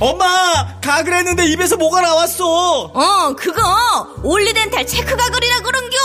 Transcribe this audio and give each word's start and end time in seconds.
엄마 0.00 0.80
가글 0.80 1.14
했는데 1.14 1.46
입에서 1.46 1.76
뭐가 1.76 2.00
나왔어 2.00 2.90
어, 2.92 3.34
그거 3.36 3.62
올리덴탈 4.22 4.86
체크 4.86 5.16
가글이라 5.16 5.60
그런겨. 5.60 5.96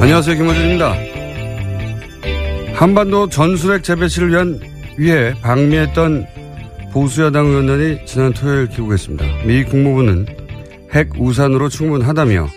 안녕하세요. 0.00 0.36
김호준입니다. 0.36 0.94
한반도 2.74 3.28
전술핵 3.28 3.84
재배치를 3.84 4.30
위한 4.30 4.58
위해 4.96 5.32
방미했던 5.42 6.26
보수야당 6.92 7.46
의원단이 7.46 8.06
지난 8.06 8.32
토요일 8.32 8.66
귀국했습니다. 8.68 9.24
미 9.46 9.64
국무부는 9.64 10.26
핵 10.94 11.10
우산으로 11.20 11.68
충분하다며 11.68 12.48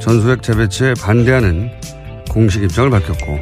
전술핵 0.00 0.42
재배치에 0.42 0.94
반대하는 0.94 1.70
공식 2.30 2.62
입장을 2.62 2.90
밝혔고 2.90 3.38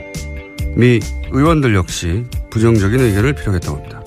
미 0.76 0.98
의원들 1.30 1.74
역시 1.74 2.24
부정적인 2.50 3.00
의견을 3.00 3.34
피력했다고 3.34 3.76
합니다. 3.76 4.02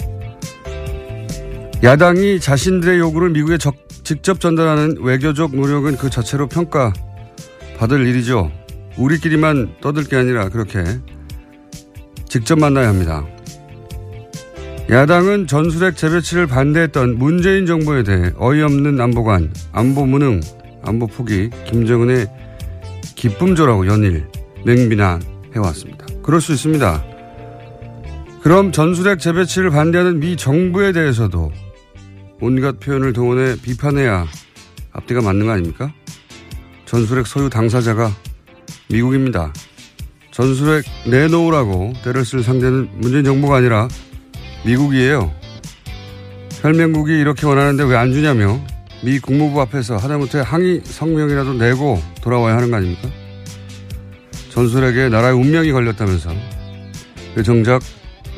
야당이 1.84 2.40
자신들의 2.40 2.98
요구를 3.00 3.30
미국에 3.30 3.58
적- 3.58 3.76
직접 4.04 4.40
전달하는 4.40 4.96
외교적 5.00 5.56
노력은 5.56 5.98
그 5.98 6.10
자체로 6.10 6.48
평가받을 6.48 8.08
일이죠. 8.08 8.52
우리끼리만 8.98 9.76
떠들 9.82 10.06
게 10.06 10.16
아니라 10.16 10.50
그렇게 10.50 10.84
직접 12.28 12.58
만나야 12.58 12.88
합니다. 12.88 13.24
야당은 14.90 15.48
전술핵 15.48 15.98
재배치를 15.98 16.48
반대했던 16.48 17.18
문재인 17.18 17.66
정부에 17.66 18.04
대해 18.04 18.32
어이없는 18.38 19.02
안보관, 19.02 19.52
안보 19.74 20.06
무능, 20.06 20.40
안보 20.82 21.08
포기, 21.08 21.50
김정은의 21.66 22.28
기쁨조라고 23.16 23.86
연일 23.88 24.28
맹비난해왔습니다. 24.66 26.06
그럴 26.24 26.40
수 26.40 26.54
있습니다. 26.54 27.04
그럼 28.42 28.72
전술핵 28.72 29.20
재배치를 29.20 29.72
반대하는 29.72 30.22
미 30.22 30.38
정부에 30.38 30.94
대해서도 30.94 31.52
온갖 32.40 32.80
표현을 32.80 33.12
동원해 33.12 33.58
비판해야 33.62 34.26
앞뒤가 34.94 35.22
맞는 35.22 35.48
거 35.48 35.52
아닙니까? 35.52 35.92
전술핵 36.86 37.28
소유 37.28 37.50
당사자가 37.50 38.10
미국입니다. 38.90 39.52
전술핵 40.32 40.86
내놓으라고 41.10 41.92
때를 42.06 42.24
쓸 42.24 42.42
상대는 42.42 42.88
문재인 43.00 43.26
정부가 43.26 43.58
아니라 43.58 43.90
미국이에요. 44.68 45.34
혈맹국이 46.62 47.18
이렇게 47.18 47.46
원하는데 47.46 47.84
왜 47.86 47.96
안 47.96 48.12
주냐며 48.12 48.60
미 49.02 49.18
국무부 49.20 49.62
앞에서 49.62 49.96
하다못해 49.96 50.42
항의 50.42 50.82
성명이라도 50.84 51.54
내고 51.54 52.02
돌아와야 52.22 52.58
하는 52.58 52.70
거 52.72 52.78
아닙니까? 52.78 53.08
전술핵에 54.50 55.08
나라의 55.10 55.36
운명이 55.36 55.72
걸렸다면서 55.72 56.32
왜 57.36 57.44
정작 57.44 57.82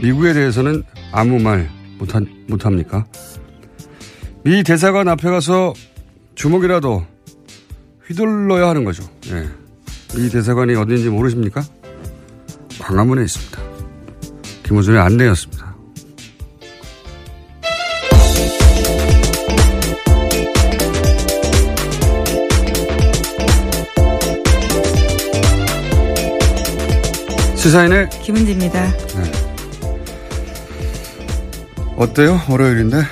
미국에 0.01 0.33
대해서는 0.33 0.83
아무 1.11 1.39
말 1.39 1.69
못하, 1.97 2.19
못합니까? 2.47 3.05
미 4.43 4.63
대사관 4.63 5.07
앞에 5.07 5.29
가서 5.29 5.73
주먹이라도 6.35 7.05
휘둘러야 8.05 8.69
하는 8.69 8.83
거죠. 8.83 9.03
예. 9.31 9.47
이 10.17 10.29
대사관이 10.29 10.75
어딘지 10.75 11.09
모르십니까? 11.09 11.63
광화문에 12.79 13.23
있습니다. 13.23 13.61
김호준의 14.63 15.01
안내였습니다. 15.01 15.68
시사인의 27.59 28.09
김은지입니다. 28.23 28.89
어때요? 31.97 32.39
월요일인데? 32.47 33.03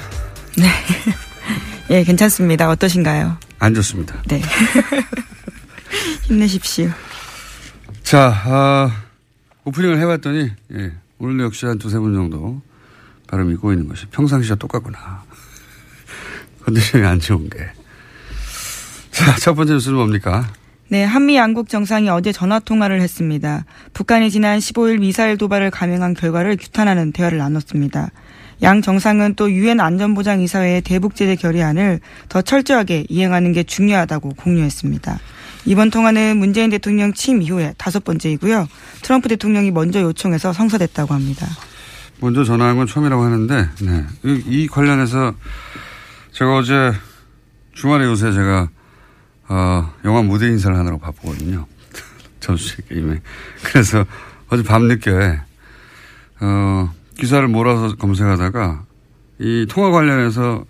예, 1.91 2.03
괜찮습니다. 2.05 2.69
어떠신가요? 2.69 3.37
안 3.59 3.73
좋습니다. 3.73 4.23
네. 4.29 4.41
힘내십시오. 6.23 6.89
자, 8.03 8.33
아, 8.45 9.03
오프닝을 9.65 9.99
해봤더니, 9.99 10.51
예, 10.75 10.93
오늘 11.19 11.43
역시 11.43 11.65
한 11.65 11.77
두세 11.77 11.99
분 11.99 12.13
정도 12.13 12.61
발음이 13.27 13.55
꼬이는 13.55 13.89
것이 13.89 14.05
평상시와 14.05 14.55
똑같구나. 14.55 15.23
컨디션이 16.63 17.05
안 17.05 17.19
좋은 17.19 17.49
게. 17.49 17.69
자, 19.11 19.35
첫 19.41 19.55
번째 19.55 19.73
뉴스는 19.73 19.97
뭡니까? 19.97 20.49
네, 20.89 21.03
한미 21.03 21.35
양국 21.35 21.67
정상이 21.67 22.09
어제 22.09 22.31
전화 22.31 22.59
통화를 22.59 23.01
했습니다. 23.01 23.65
북한이 23.93 24.31
지난 24.31 24.57
15일 24.59 24.99
미사일 24.99 25.37
도발을 25.37 25.69
감행한 25.69 26.13
결과를 26.13 26.55
규탄하는 26.55 27.11
대화를 27.11 27.37
나눴습니다. 27.39 28.11
양 28.61 28.81
정상은 28.81 29.35
또 29.35 29.51
유엔 29.51 29.81
안전보장이사회의 29.81 30.81
대북 30.81 31.15
제재 31.15 31.35
결의안을 31.35 31.99
더 32.29 32.41
철저하게 32.41 33.05
이행하는 33.09 33.51
게 33.51 33.63
중요하다고 33.63 34.35
공유했습니다. 34.35 35.19
이번 35.65 35.89
통화는 35.89 36.37
문재인 36.37 36.69
대통령 36.69 37.11
취임 37.11 37.41
이후에 37.41 37.73
다섯 37.77 38.05
번째이고요. 38.05 38.69
트럼프 39.01 39.27
대통령이 39.27 39.71
먼저 39.71 40.01
요청해서 40.01 40.53
성사됐다고 40.53 41.13
합니다. 41.13 41.45
먼저 42.21 42.45
전화한 42.45 42.77
건 42.77 42.87
처음이라고 42.87 43.21
하는데, 43.21 43.69
네. 43.81 44.05
이, 44.23 44.43
이 44.47 44.67
관련해서 44.67 45.33
제가 46.31 46.55
어제 46.55 46.93
주말에 47.73 48.05
요새 48.05 48.31
제가 48.31 48.69
어, 49.49 49.93
영화 50.05 50.21
무대 50.21 50.47
인사를 50.47 50.75
하느라고 50.75 50.99
바쁘거든요. 50.99 51.65
전수식 52.39 52.89
게임에. 52.89 53.21
그래서 53.63 54.05
어제 54.49 54.63
밤늦게, 54.63 55.39
어, 56.41 56.93
기사를 57.17 57.47
몰아서 57.47 57.95
검색하다가 57.95 58.83
이 59.39 59.65
통화 59.69 59.91
관련해서 59.91 60.65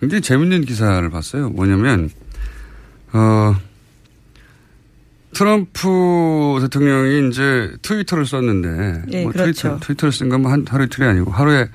굉장히 0.00 0.22
재밌는 0.22 0.62
기사를 0.64 1.08
봤어요. 1.10 1.50
뭐냐면, 1.50 2.10
어, 3.12 3.54
트럼프 5.32 6.58
대통령이 6.62 7.28
이제 7.28 7.72
트위터를 7.82 8.26
썼는데, 8.26 9.02
네, 9.08 9.22
뭐 9.24 9.32
그렇죠. 9.32 9.52
트위터, 9.52 9.78
트위터를 9.80 10.12
쓴 10.12 10.28
건 10.28 10.46
한, 10.46 10.64
하루 10.68 10.84
이틀이 10.84 11.08
아니고 11.08 11.30
하루에 11.32 11.68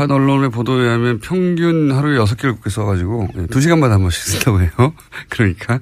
한 0.00 0.10
언론의 0.10 0.50
보도에 0.50 0.84
의하면 0.84 1.18
평균 1.18 1.92
하루에 1.92 2.16
여섯 2.16 2.36
개 2.36 2.48
일곱 2.48 2.64
개 2.64 2.70
써가지고 2.70 3.28
예, 3.36 3.46
두 3.48 3.60
시간마다 3.60 3.94
한 3.94 4.00
번씩 4.00 4.22
쓴다고 4.22 4.60
해요. 4.62 4.70
그러니까. 5.28 5.80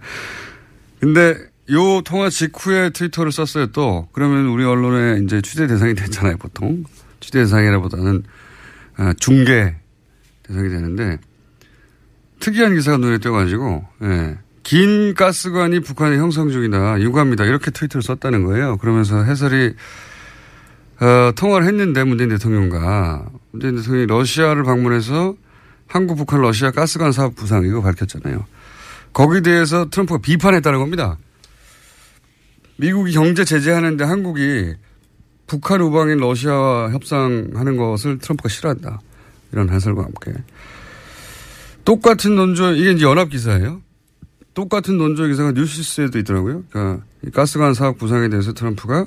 근데 1.00 1.36
요 1.70 2.00
통화 2.02 2.28
직후에 2.28 2.90
트위터를 2.90 3.30
썼어요 3.30 3.68
또. 3.68 4.08
그러면 4.12 4.46
우리 4.46 4.64
언론의 4.64 5.22
이제 5.22 5.40
취재 5.40 5.68
대상이 5.68 5.94
됐잖아요 5.94 6.36
보통. 6.38 6.84
취재 7.20 7.40
대상이라보다는 7.40 8.24
아, 8.96 9.14
중계 9.18 9.76
대상이 10.42 10.68
되는데 10.68 11.18
특이한 12.40 12.74
기사가 12.74 12.96
눈에 12.96 13.18
띄어가지고 13.18 13.86
예. 14.02 14.38
긴 14.64 15.14
가스관이 15.14 15.80
북한의 15.80 16.18
형성 16.18 16.50
중이다 16.50 17.00
유감이다 17.00 17.44
이렇게 17.44 17.70
트위터를 17.70 18.02
썼다는 18.02 18.44
거예요. 18.44 18.78
그러면서 18.78 19.22
해설이 19.22 19.74
어, 21.00 21.32
통화를 21.36 21.68
했는데 21.68 22.02
문재인 22.02 22.30
대통령과 22.30 23.24
문재인 23.50 23.76
대통령이 23.76 24.06
러시아를 24.06 24.62
방문해서 24.64 25.34
한국, 25.86 26.16
북한, 26.16 26.40
러시아 26.40 26.70
가스관 26.70 27.12
사업 27.12 27.34
부상 27.34 27.64
이거 27.64 27.80
밝혔잖아요. 27.80 28.44
거기에 29.12 29.40
대해서 29.40 29.88
트럼프가 29.88 30.20
비판했다는 30.20 30.78
겁니다. 30.78 31.16
미국이 32.76 33.12
경제 33.12 33.44
제재하는데 33.44 34.04
한국이 34.04 34.74
북한 35.46 35.80
우방인 35.80 36.18
러시아와 36.18 36.90
협상하는 36.90 37.76
것을 37.76 38.18
트럼프가 38.18 38.48
싫어한다. 38.48 39.00
이런 39.52 39.70
해설과 39.70 40.04
함께. 40.04 40.32
똑같은 41.84 42.36
논조, 42.36 42.74
이게 42.74 42.92
이제 42.92 43.04
연합 43.04 43.30
기사예요. 43.30 43.80
똑같은 44.52 44.98
논조 44.98 45.26
기사가 45.26 45.52
뉴시스에도 45.52 46.18
있더라고요. 46.18 46.64
그러니까 46.70 47.04
이 47.24 47.30
가스관 47.30 47.74
사업 47.74 47.96
부상에 47.96 48.28
대해서 48.28 48.52
트럼프가 48.52 49.06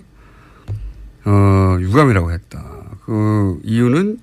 어, 1.25 1.77
유감이라고 1.79 2.31
했다. 2.31 2.81
그 3.05 3.59
이유는 3.63 4.19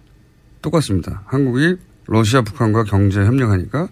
똑같습니다. 0.63 1.23
한국이 1.27 1.77
러시아, 2.07 2.43
북한과 2.43 2.85
경제 2.85 3.21
협력하니까 3.21 3.89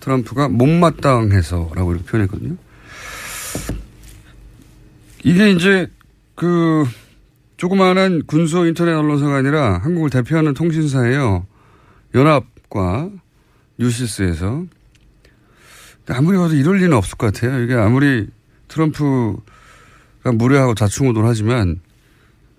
트럼프가 0.00 0.48
못마땅해서라고 0.48 1.92
이렇게 1.92 2.06
표현했거든요. 2.06 2.56
이게 5.24 5.50
이제 5.50 5.88
그 6.34 6.84
조그마한 7.56 8.24
군소 8.26 8.66
인터넷 8.66 8.94
언론사가 8.94 9.36
아니라 9.36 9.78
한국을 9.78 10.10
대표하는 10.10 10.54
통신사예요. 10.54 11.46
연합과 12.14 13.10
뉴시스에서. 13.78 14.64
아무리 16.08 16.36
봐도 16.36 16.54
이럴 16.54 16.78
리는 16.78 16.92
없을 16.94 17.16
것 17.16 17.32
같아요. 17.32 17.62
이게 17.62 17.74
아무리 17.74 18.26
트럼프가 18.66 20.32
무례하고 20.32 20.74
자충우돌 20.74 21.24
하지만 21.24 21.80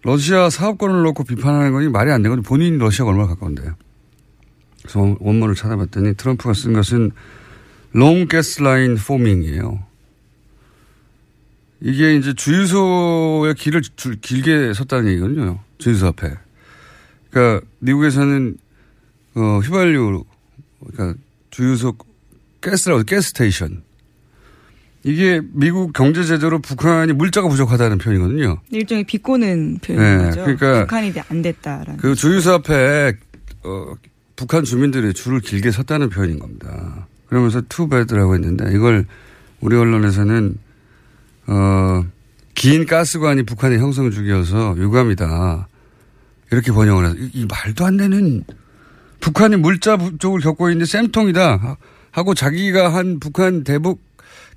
러시아 0.04 0.50
사업권을 0.50 1.02
놓고 1.04 1.24
비판하는 1.24 1.72
거니 1.72 1.90
말이 1.90 2.12
안 2.12 2.22
되거든요. 2.24 2.44
본인이 2.44 2.78
러시아가 2.78 3.12
얼마나 3.12 3.30
가까운데요. 3.30 3.74
그래서 4.82 5.18
원문을 5.20 5.56
찾아봤더니 5.56 6.16
트럼프가 6.16 6.54
쓴 6.54 6.74
것은 6.74 7.12
long 7.96 8.30
gas 8.30 8.62
line 8.62 8.94
forming이에요. 8.94 9.84
이게 11.80 12.16
이제 12.16 12.34
주유소의 12.34 13.56
길을 13.56 13.82
줄, 13.96 14.20
길게 14.20 14.74
섰다는 14.74 15.10
얘기거든요. 15.12 15.60
주유소 15.78 16.08
앞에. 16.08 16.34
그러니까 17.30 17.66
미국에서는 17.80 18.58
어, 19.36 19.60
휘발유, 19.60 20.24
그러니까 20.80 21.20
주유소 21.50 21.96
가스라고 22.62 23.04
gas 23.04 23.30
station. 23.30 23.84
이게 25.04 25.42
미국 25.52 25.92
경제 25.92 26.24
제재로 26.24 26.60
북한이 26.60 27.14
물자가 27.14 27.50
부족하다는 27.50 27.98
표현이거든요. 27.98 28.58
일종의 28.72 29.04
비꼬는 29.04 29.80
표현인 29.80 30.18
네, 30.18 30.24
거죠. 30.26 30.42
그러니까 30.42 30.82
북한이 30.82 31.14
안 31.30 31.42
됐다라는. 31.42 31.98
그 31.98 32.16
주유소 32.16 32.54
앞에 32.54 33.14
어, 33.64 33.94
북한 34.36 34.64
주민들이 34.64 35.14
줄을 35.14 35.42
길게 35.42 35.72
섰다는 35.72 36.10
표현인 36.10 36.40
겁니다. 36.40 37.08
그러면서 37.28 37.62
too 37.68 37.88
bad라고 37.88 38.36
했는데 38.36 38.72
이걸 38.74 39.06
우리 39.60 39.76
언론에서는 39.76 40.58
어, 41.48 42.06
긴 42.56 42.86
가스관이 42.86 43.44
북한에 43.44 43.80
형성 43.80 44.10
중이어서 44.10 44.76
유감이다. 44.78 45.68
이렇게 46.52 46.72
번역을 46.72 47.06
해서 47.06 47.16
이, 47.18 47.30
이 47.34 47.46
말도 47.46 47.86
안 47.86 47.98
되는 47.98 48.44
북한이 49.20 49.58
물자 49.58 49.98
부족을 49.98 50.40
겪고 50.40 50.70
있는 50.70 50.86
쌤통이다 50.86 51.78
하고 52.12 52.34
자기가 52.34 52.94
한 52.94 53.20
북한 53.20 53.64
대북 53.64 54.02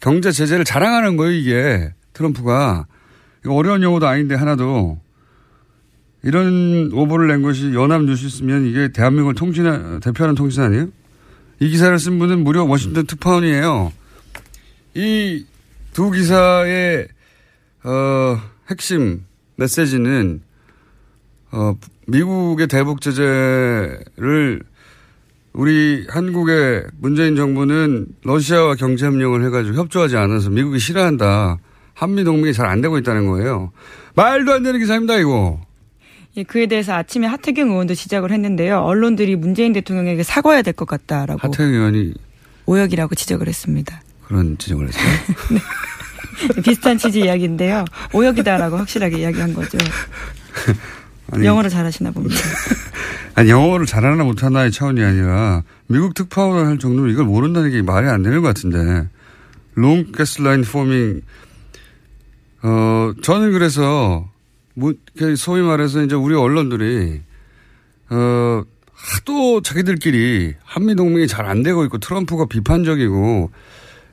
경제 0.00 0.30
제재를 0.30 0.64
자랑하는 0.64 1.16
거예요, 1.16 1.32
이게. 1.32 1.92
트럼프가. 2.12 2.86
어려운 3.48 3.82
용어도 3.82 4.06
아닌데 4.06 4.34
하나도. 4.34 4.98
이런 6.22 6.90
오보를 6.92 7.28
낸 7.28 7.42
것이 7.42 7.72
연합 7.74 8.02
뉴스면 8.02 8.66
이게 8.66 8.88
대한민국을 8.88 9.34
통신, 9.34 10.00
대표하는 10.00 10.34
통신 10.34 10.62
아니에요? 10.62 10.88
이 11.60 11.68
기사를 11.68 11.96
쓴 11.98 12.18
분은 12.18 12.42
무려 12.42 12.64
워싱턴 12.64 13.06
특파원이에요. 13.06 13.92
이 14.94 15.44
두 15.96 16.10
기사의, 16.10 17.08
어, 17.84 18.38
핵심 18.68 19.24
메시지는, 19.54 20.42
어, 21.50 21.74
미국의 22.06 22.66
대북 22.66 23.00
제재를 23.00 24.60
우리 25.56 26.06
한국의 26.10 26.84
문재인 27.00 27.34
정부는 27.34 28.06
러시아와 28.24 28.74
경제 28.74 29.06
협력을 29.06 29.42
해가지고 29.46 29.74
협조하지 29.76 30.16
않아서 30.18 30.50
미국이 30.50 30.78
싫어한다. 30.78 31.56
한미 31.94 32.24
동맹이 32.24 32.52
잘 32.52 32.66
안 32.66 32.82
되고 32.82 32.98
있다는 32.98 33.26
거예요. 33.26 33.72
말도 34.14 34.52
안 34.52 34.62
되는 34.62 34.78
기사입니다, 34.78 35.16
이거. 35.16 35.58
예, 36.36 36.42
그에 36.42 36.66
대해서 36.66 36.92
아침에 36.94 37.26
하태경 37.26 37.70
의원도 37.70 37.94
지적을 37.94 38.30
했는데요. 38.32 38.80
언론들이 38.80 39.34
문재인 39.36 39.72
대통령에게 39.72 40.22
사과해야 40.22 40.60
될 40.60 40.74
것 40.74 40.86
같다라고. 40.86 41.40
하태경 41.40 41.72
의원이 41.72 42.12
오역이라고 42.66 43.14
지적을 43.14 43.48
했습니다. 43.48 44.02
그런 44.26 44.58
지적을 44.58 44.88
했어요? 44.88 45.04
네. 46.54 46.60
비슷한 46.62 46.98
취지 46.98 47.20
이야기인데요. 47.20 47.86
오역이다라고 48.12 48.76
확실하게 48.76 49.20
이야기한 49.20 49.54
거죠. 49.54 49.78
아니, 51.32 51.44
영어를 51.44 51.70
잘하시나 51.70 52.10
봅니다. 52.12 52.36
아니, 53.34 53.50
영어를 53.50 53.86
잘하나 53.86 54.24
못하나의 54.24 54.70
차원이 54.72 55.02
아니라 55.02 55.62
미국 55.88 56.14
특파원을 56.14 56.66
할 56.66 56.78
정도로 56.78 57.10
이걸 57.10 57.24
모른다는 57.26 57.70
게 57.70 57.82
말이 57.82 58.08
안 58.08 58.22
되는 58.22 58.40
것 58.42 58.48
같은데. 58.48 59.08
롱 59.74 60.10
가스라인 60.12 60.62
포밍 60.62 61.20
어 62.62 63.12
저는 63.22 63.52
그래서 63.52 64.26
뭐 64.74 64.94
소위 65.36 65.60
말해서 65.60 66.02
이제 66.02 66.14
우리 66.14 66.34
언론들이 66.34 67.20
어 68.08 68.62
하도 68.94 69.60
자기들끼리 69.60 70.54
한미 70.64 70.94
동맹이 70.94 71.26
잘 71.26 71.44
안 71.46 71.62
되고 71.62 71.84
있고 71.84 71.98
트럼프가 71.98 72.46
비판적이고 72.46 73.50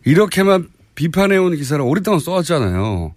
이렇게만 0.05 0.67
비판해온 0.95 1.55
기사를 1.55 1.81
오랫동안 1.81 2.19
써왔잖아요. 2.19 3.13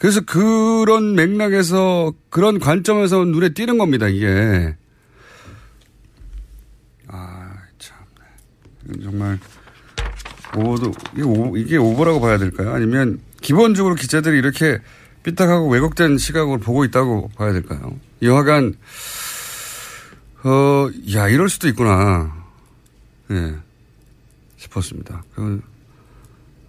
그래서 0.00 0.22
그런 0.22 1.14
맥락에서 1.14 2.14
그런 2.30 2.58
관점에서 2.58 3.22
눈에 3.26 3.50
띄는 3.50 3.76
겁니다, 3.76 4.08
이게. 4.08 4.74
아, 7.06 7.52
참. 7.78 7.98
정말 9.02 9.38
오도 10.56 10.90
이게, 11.12 11.22
오, 11.22 11.54
이게 11.54 11.76
오버라고 11.76 12.18
봐야 12.18 12.38
될까요? 12.38 12.72
아니면 12.72 13.20
기본적으로 13.42 13.94
기자들이 13.94 14.38
이렇게 14.38 14.78
삐딱하고 15.22 15.68
왜곡된 15.68 16.16
시각으로 16.16 16.60
보고 16.60 16.86
있다고 16.86 17.28
봐야 17.36 17.52
될까요? 17.52 17.94
여하간 18.22 18.74
어, 20.44 20.90
야 21.14 21.28
이럴 21.28 21.50
수도 21.50 21.68
있구나. 21.68 22.34
예. 23.32 23.34
네, 23.34 23.54
싶었습니다. 24.56 25.24
그, 25.34 25.60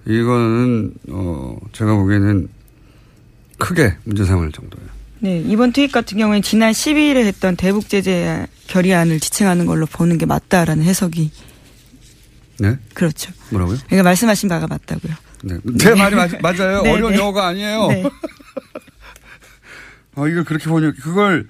이거는 0.05 0.95
어, 1.11 1.57
제가 1.71 1.95
보기에는 1.95 2.49
크게 3.61 3.95
문제 4.05 4.25
삼을 4.25 4.51
정도예요. 4.51 4.89
네, 5.19 5.39
이번 5.39 5.71
트윗 5.71 5.91
같은 5.91 6.17
경우에는 6.17 6.41
지난 6.41 6.71
12일에 6.71 7.17
했던 7.25 7.55
대북 7.55 7.87
제재 7.87 8.47
결의안을 8.65 9.19
지칭하는 9.19 9.67
걸로 9.67 9.85
보는 9.85 10.17
게 10.17 10.25
맞다라는 10.25 10.83
해석이 10.83 11.29
네? 12.59 12.77
그렇죠. 12.93 13.31
뭐라고요? 13.51 13.77
그러니까 13.85 14.03
말씀하신 14.03 14.49
바가 14.49 14.67
맞다고요. 14.67 15.13
네. 15.43 15.57
제 15.79 15.95
말이 15.95 16.15
맞, 16.15 16.31
맞아요. 16.41 16.81
네, 16.81 16.91
어려운 16.91 17.13
네. 17.13 17.19
영어가 17.19 17.47
아니에요. 17.47 17.87
네. 17.87 18.03
어, 20.15 20.27
이걸 20.27 20.43
그렇게 20.43 20.69
보니, 20.69 20.91
그걸 20.97 21.47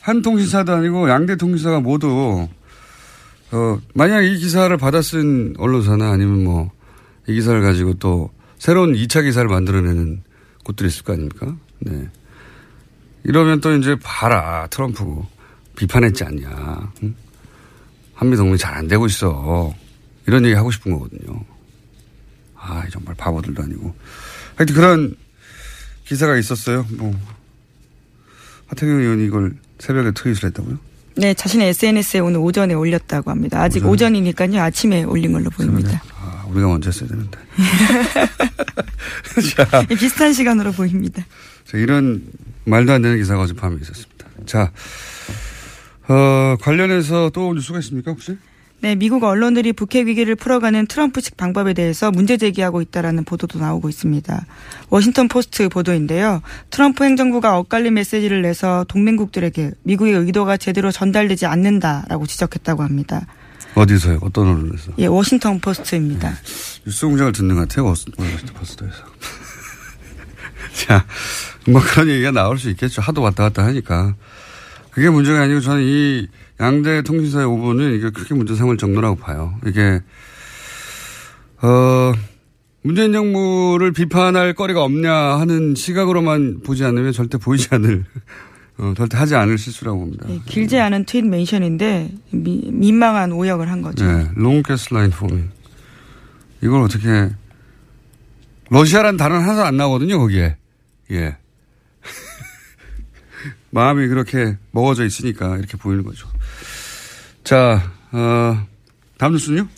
한 0.00 0.22
통신사도 0.22 0.72
아니고 0.72 1.10
양대 1.10 1.36
통신사가 1.36 1.80
모두, 1.80 2.48
어, 3.52 3.78
만약 3.94 4.22
이 4.22 4.38
기사를 4.38 4.74
받아 4.76 5.02
쓴 5.02 5.54
언론사나 5.58 6.10
아니면 6.10 6.44
뭐, 6.44 6.70
이 7.26 7.34
기사를 7.34 7.60
가지고 7.60 7.94
또 7.94 8.30
새로운 8.58 8.94
2차 8.94 9.22
기사를 9.22 9.46
만들어내는 9.48 10.22
곳들이 10.64 10.88
있을 10.88 11.04
거 11.04 11.12
아닙니까? 11.12 11.54
네. 11.78 12.08
이러면 13.22 13.60
또 13.60 13.72
이제 13.76 13.96
봐라 14.02 14.66
트럼프 14.70 15.22
비판했지 15.76 16.24
않냐. 16.24 16.92
응? 17.02 17.14
한미 18.14 18.36
동맹 18.36 18.56
잘 18.56 18.74
안 18.74 18.88
되고 18.88 19.06
있어. 19.06 19.74
이런 20.26 20.44
얘기 20.44 20.54
하고 20.54 20.70
싶은 20.70 20.92
거거든요. 20.92 21.40
아 22.56 22.84
정말 22.90 23.14
바보들도 23.14 23.62
아니고. 23.62 23.94
하여튼 24.56 24.74
그런 24.74 25.16
기사가 26.06 26.36
있었어요. 26.36 26.86
뭐 26.92 27.14
하태경 28.66 29.00
의원이 29.00 29.26
이걸 29.26 29.54
새벽에 29.78 30.12
트윗을 30.12 30.48
했다고요? 30.48 30.78
네, 31.16 31.32
자신의 31.34 31.68
SNS에 31.68 32.20
오늘 32.20 32.40
오전에 32.40 32.74
올렸다고 32.74 33.30
합니다. 33.30 33.62
아직 33.62 33.86
오전? 33.86 34.16
이니까요 34.16 34.60
아침에 34.60 35.04
올린 35.04 35.32
걸로 35.32 35.48
보입니다. 35.50 36.02
아, 36.44 36.48
우리가 36.50 36.68
먼저 36.68 36.90
했어야 36.90 37.08
되는데. 37.08 37.38
네, 39.88 39.96
비슷한 39.96 40.32
시간으로 40.32 40.72
보입니다. 40.72 41.24
자, 41.64 41.78
이런 41.78 42.22
말도 42.64 42.92
안 42.92 43.02
되는 43.02 43.16
기사가 43.16 43.42
어젯 43.42 43.56
밤에 43.56 43.76
있었습니다. 43.80 44.26
자, 44.46 44.70
어, 46.08 46.56
관련해서 46.60 47.30
또 47.30 47.54
뉴스가 47.54 47.78
있습니까, 47.80 48.10
혹시? 48.10 48.36
네, 48.80 48.94
미국 48.96 49.24
언론들이 49.24 49.72
북핵 49.72 50.06
위기를 50.06 50.34
풀어가는 50.34 50.86
트럼프식 50.86 51.38
방법에 51.38 51.72
대해서 51.72 52.10
문제 52.10 52.36
제기하고 52.36 52.82
있다라는 52.82 53.24
보도도 53.24 53.58
나오고 53.58 53.88
있습니다. 53.88 54.44
워싱턴 54.90 55.28
포스트 55.28 55.70
보도인데요. 55.70 56.42
트럼프 56.68 57.04
행정부가 57.04 57.58
엇갈린 57.58 57.94
메시지를 57.94 58.42
내서 58.42 58.84
동맹국들에게 58.88 59.70
미국의 59.84 60.14
의도가 60.14 60.58
제대로 60.58 60.92
전달되지 60.92 61.46
않는다라고 61.46 62.26
지적했다고 62.26 62.82
합니다. 62.82 63.26
어디서요? 63.74 64.18
어떤 64.22 64.48
언론에서? 64.48 64.92
예, 64.98 65.06
워싱턴 65.06 65.60
포스트입니다. 65.60 66.32
뉴스 66.84 67.06
공장을 67.06 67.32
듣는 67.32 67.54
것 67.56 67.62
같아요, 67.62 67.86
워싱턴 67.86 68.26
포스트에서. 68.54 69.04
자, 70.74 71.04
뭐 71.66 71.80
그런 71.82 72.08
얘기가 72.08 72.30
나올 72.30 72.58
수 72.58 72.70
있겠죠. 72.70 73.02
하도 73.02 73.22
왔다 73.22 73.44
갔다 73.44 73.64
하니까. 73.64 74.14
그게 74.90 75.10
문제가 75.10 75.40
아니고 75.42 75.60
저는 75.60 75.82
이 75.82 76.28
양대 76.60 77.02
통신사의 77.02 77.46
오보는 77.46 77.96
이게 77.96 78.10
크게 78.10 78.34
문제 78.34 78.54
삼을 78.54 78.76
정도라고 78.76 79.16
봐요. 79.16 79.54
이게, 79.66 80.00
어, 81.62 82.12
문재인 82.82 83.12
정부를 83.12 83.92
비판할 83.92 84.52
거리가 84.54 84.82
없냐 84.84 85.12
하는 85.12 85.74
시각으로만 85.74 86.60
보지 86.64 86.84
않으면 86.84 87.12
절대 87.12 87.38
보이지 87.38 87.68
않을, 87.72 88.04
어, 88.78 88.92
절대 88.96 89.16
하지 89.16 89.36
않을 89.36 89.56
실수라고 89.56 90.00
봅니다. 90.00 90.26
예, 90.28 90.40
길지 90.46 90.78
않은 90.78 91.04
트윗 91.04 91.26
멘션인데 91.26 92.10
미, 92.30 92.70
민망한 92.72 93.32
오역을 93.32 93.70
한 93.70 93.82
거죠. 93.82 94.04
네, 94.04 94.28
롱캐스 94.34 94.92
라인 94.94 95.10
포밍. 95.10 95.50
이걸 96.60 96.82
어떻게, 96.82 97.30
러시아란 98.70 99.16
단어는 99.16 99.42
하나도 99.42 99.64
안 99.64 99.76
나오거든요, 99.76 100.18
거기에. 100.18 100.56
예. 101.12 101.36
마음이 103.70 104.08
그렇게 104.08 104.56
먹어져 104.72 105.04
있으니까 105.04 105.56
이렇게 105.58 105.76
보이는 105.76 106.02
거죠. 106.02 106.26
자, 107.44 107.92
어, 108.12 108.66
다음 109.18 109.32
뉴스는요? 109.32 109.68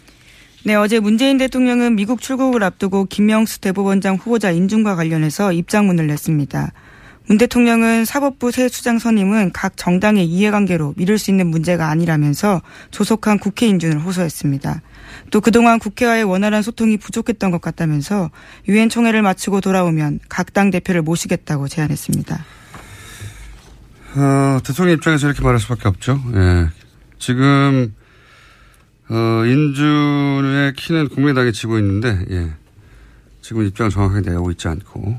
네, 0.64 0.74
어제 0.74 1.00
문재인 1.00 1.38
대통령은 1.38 1.96
미국 1.96 2.20
출국을 2.20 2.62
앞두고 2.62 3.06
김명수 3.06 3.60
대법원장 3.60 4.16
후보자 4.16 4.50
인준과 4.50 4.96
관련해서 4.96 5.52
입장문을 5.52 6.06
냈습니다. 6.06 6.72
문 7.28 7.38
대통령은 7.38 8.04
사법부 8.04 8.50
새 8.52 8.68
수장 8.68 8.98
선임은 8.98 9.52
각 9.52 9.76
정당의 9.76 10.26
이해관계로 10.26 10.94
미룰 10.96 11.18
수 11.18 11.30
있는 11.30 11.48
문제가 11.48 11.88
아니라면서 11.88 12.62
조속한 12.90 13.38
국회 13.38 13.66
인준을 13.66 14.00
호소했습니다. 14.00 14.82
또 15.30 15.40
그동안 15.40 15.78
국회와의 15.78 16.24
원활한 16.24 16.62
소통이 16.62 16.96
부족했던 16.98 17.50
것 17.50 17.60
같다면서 17.60 18.30
유엔 18.68 18.88
총회를 18.88 19.22
마치고 19.22 19.60
돌아오면 19.60 20.20
각 20.28 20.46
당 20.56 20.70
대표를 20.70 21.02
모시겠다고 21.02 21.68
제안했습니다. 21.68 22.44
어, 24.14 24.58
대통령 24.64 24.94
입장에서 24.94 25.26
이렇게 25.26 25.42
말할 25.42 25.60
수밖에 25.60 25.86
없죠. 25.88 26.18
예. 26.34 26.68
지금, 27.18 27.94
어, 29.10 29.44
인준의 29.44 30.72
키는 30.72 31.08
국민당이 31.10 31.52
지고 31.52 31.76
있는데, 31.78 32.24
예. 32.30 32.54
지금 33.42 33.66
입장을 33.66 33.90
정확하게 33.90 34.30
내고 34.30 34.50
있지 34.50 34.66
않고, 34.66 35.18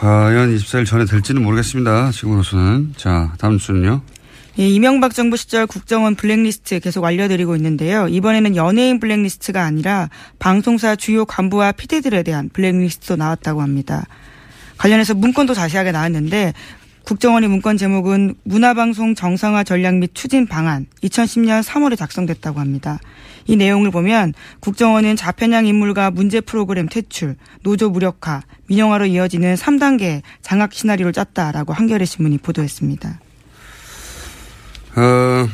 과연 0.00 0.56
24일 0.56 0.86
전에 0.86 1.04
될지는 1.04 1.42
모르겠습니다. 1.42 2.10
지금으로서는. 2.10 2.94
자, 2.96 3.34
다음 3.38 3.54
뉴스는요. 3.54 4.00
예, 4.58 4.66
이명박 4.66 5.14
정부 5.14 5.36
시절 5.36 5.66
국정원 5.66 6.14
블랙리스트 6.14 6.80
계속 6.80 7.04
알려드리고 7.04 7.54
있는데요. 7.56 8.08
이번에는 8.08 8.56
연예인 8.56 8.98
블랙리스트가 8.98 9.62
아니라 9.62 10.08
방송사 10.38 10.96
주요 10.96 11.26
간부와 11.26 11.72
피디들에 11.72 12.22
대한 12.22 12.48
블랙리스트도 12.48 13.16
나왔다고 13.16 13.60
합니다. 13.60 14.06
관련해서 14.78 15.12
문건도 15.12 15.52
자세하게 15.52 15.92
나왔는데 15.92 16.54
국정원의 17.04 17.48
문건 17.48 17.76
제목은 17.76 18.34
문화방송 18.44 19.14
정상화 19.14 19.64
전략 19.64 19.96
및 19.96 20.10
추진 20.14 20.46
방안 20.46 20.86
2010년 21.02 21.62
3월에 21.62 21.96
작성됐다고 21.96 22.60
합니다. 22.60 23.00
이 23.46 23.56
내용을 23.56 23.90
보면 23.90 24.34
국정원은 24.60 25.16
좌편향 25.16 25.66
인물과 25.66 26.10
문제 26.10 26.40
프로그램 26.40 26.88
퇴출, 26.88 27.36
노조 27.62 27.90
무력화, 27.90 28.42
민영화로 28.66 29.06
이어지는 29.06 29.54
3단계 29.56 30.22
장악 30.42 30.72
시나리오를 30.72 31.12
짰다라고 31.12 31.72
한겨레 31.72 32.04
신문이 32.04 32.38
보도했습니다. 32.38 33.20
어, 34.96 35.48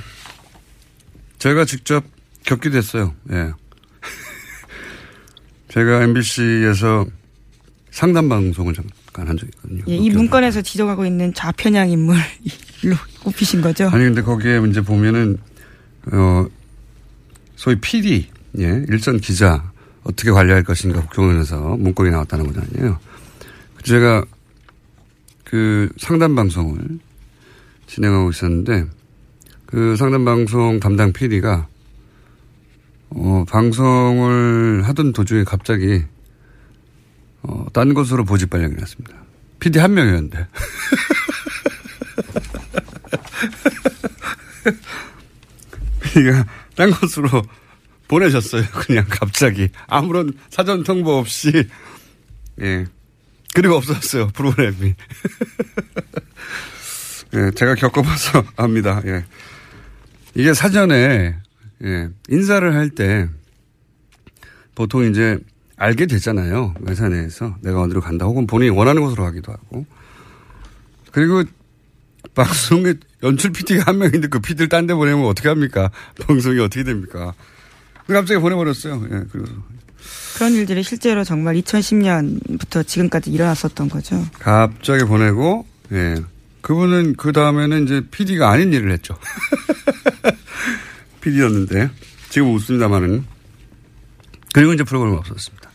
제가 1.38 1.64
직접 1.64 2.04
겪기도 2.44 2.78
했어요. 2.78 3.14
예. 3.30 3.52
제가 5.68 6.02
MBC에서 6.02 7.06
상담 7.90 8.28
방송을 8.28 8.74
잠깐 9.16 9.28
한 9.28 9.36
적이 9.38 9.50
있거든요. 9.56 9.82
예, 9.88 9.96
이 9.96 10.10
문건에서 10.10 10.60
지적하고 10.60 11.06
있는 11.06 11.32
좌편향 11.32 11.88
인물로 11.88 12.20
꼽히신 13.24 13.62
거죠? 13.62 13.88
아니 13.88 14.04
근데 14.04 14.20
거기에 14.20 14.60
이제 14.68 14.82
보면은 14.82 15.38
어 16.12 16.46
소위 17.56 17.76
PD 17.80 18.28
예 18.58 18.84
일선 18.88 19.18
기자 19.18 19.72
어떻게 20.04 20.30
관리할 20.30 20.62
것인가 20.62 21.00
국정원에서 21.00 21.76
문건이 21.78 22.10
나왔다는 22.10 22.46
거잖아요. 22.46 22.98
제가 23.82 24.24
그 25.44 25.88
상담 25.96 26.34
방송을 26.34 26.78
진행하고 27.86 28.30
있었는데 28.30 28.84
그 29.64 29.96
상담 29.96 30.24
방송 30.24 30.78
담당 30.78 31.12
PD가 31.12 31.66
어 33.10 33.44
방송을 33.48 34.82
하던 34.86 35.12
도중에 35.12 35.44
갑자기 35.44 36.02
어, 37.48 37.66
딴 37.72 37.94
곳으로 37.94 38.24
보직 38.24 38.50
발령이 38.50 38.74
났습니다. 38.74 39.14
PD 39.60 39.78
한 39.78 39.94
명이었는데. 39.94 40.46
PD가 46.02 46.44
딴 46.74 46.90
곳으로 46.90 47.42
보내셨어요. 48.08 48.64
그냥 48.72 49.04
갑자기. 49.08 49.68
아무런 49.86 50.32
사전 50.50 50.82
통보 50.82 51.18
없이. 51.18 51.68
예. 52.60 52.86
그리고 53.54 53.76
없었어요. 53.76 54.28
프로그램이. 54.28 54.94
예, 57.34 57.50
제가 57.54 57.74
겪어봐서 57.74 58.44
압니다. 58.56 59.02
예. 59.06 59.24
이게 60.34 60.52
사전에, 60.54 61.36
예, 61.84 62.08
인사를 62.28 62.74
할 62.74 62.90
때 62.90 63.28
보통 64.74 65.04
이제 65.04 65.38
알게 65.76 66.06
되잖아요. 66.06 66.74
회사 66.88 67.08
내에서 67.08 67.56
내가 67.60 67.82
어디로 67.82 68.00
간다 68.00 68.24
혹은 68.24 68.46
본인이 68.46 68.70
원하는 68.70 69.02
곳으로 69.02 69.24
가기도 69.24 69.52
하고. 69.52 69.84
그리고 71.12 71.44
방송에 72.34 72.94
연출 73.22 73.52
PD가 73.52 73.84
한 73.86 73.98
명인데 73.98 74.28
그 74.28 74.40
PD를 74.40 74.68
딴 74.68 74.86
데 74.86 74.94
보내면 74.94 75.26
어떻게 75.26 75.48
합니까? 75.48 75.90
방송이 76.26 76.58
어떻게 76.60 76.82
됩니까? 76.82 77.34
갑자기 78.06 78.40
보내버렸어요. 78.40 79.02
예, 79.04 79.24
그래서. 79.30 79.52
그런 80.36 80.52
일들이 80.52 80.82
실제로 80.82 81.24
정말 81.24 81.56
2010년부터 81.56 82.86
지금까지 82.86 83.30
일어났었던 83.30 83.88
거죠. 83.88 84.24
갑자기 84.38 85.04
보내고, 85.04 85.66
예. 85.92 86.14
그분은 86.60 87.14
그 87.16 87.32
다음에는 87.32 87.84
이제 87.84 88.02
PD가 88.10 88.50
아닌 88.50 88.72
일을 88.72 88.92
했죠. 88.92 89.18
PD였는데. 91.20 91.90
지금 92.28 92.54
웃습니다만은. 92.54 93.24
그리고 94.52 94.72
이제 94.72 94.84
프로그램이 94.84 95.16
없었습니다. 95.16 95.65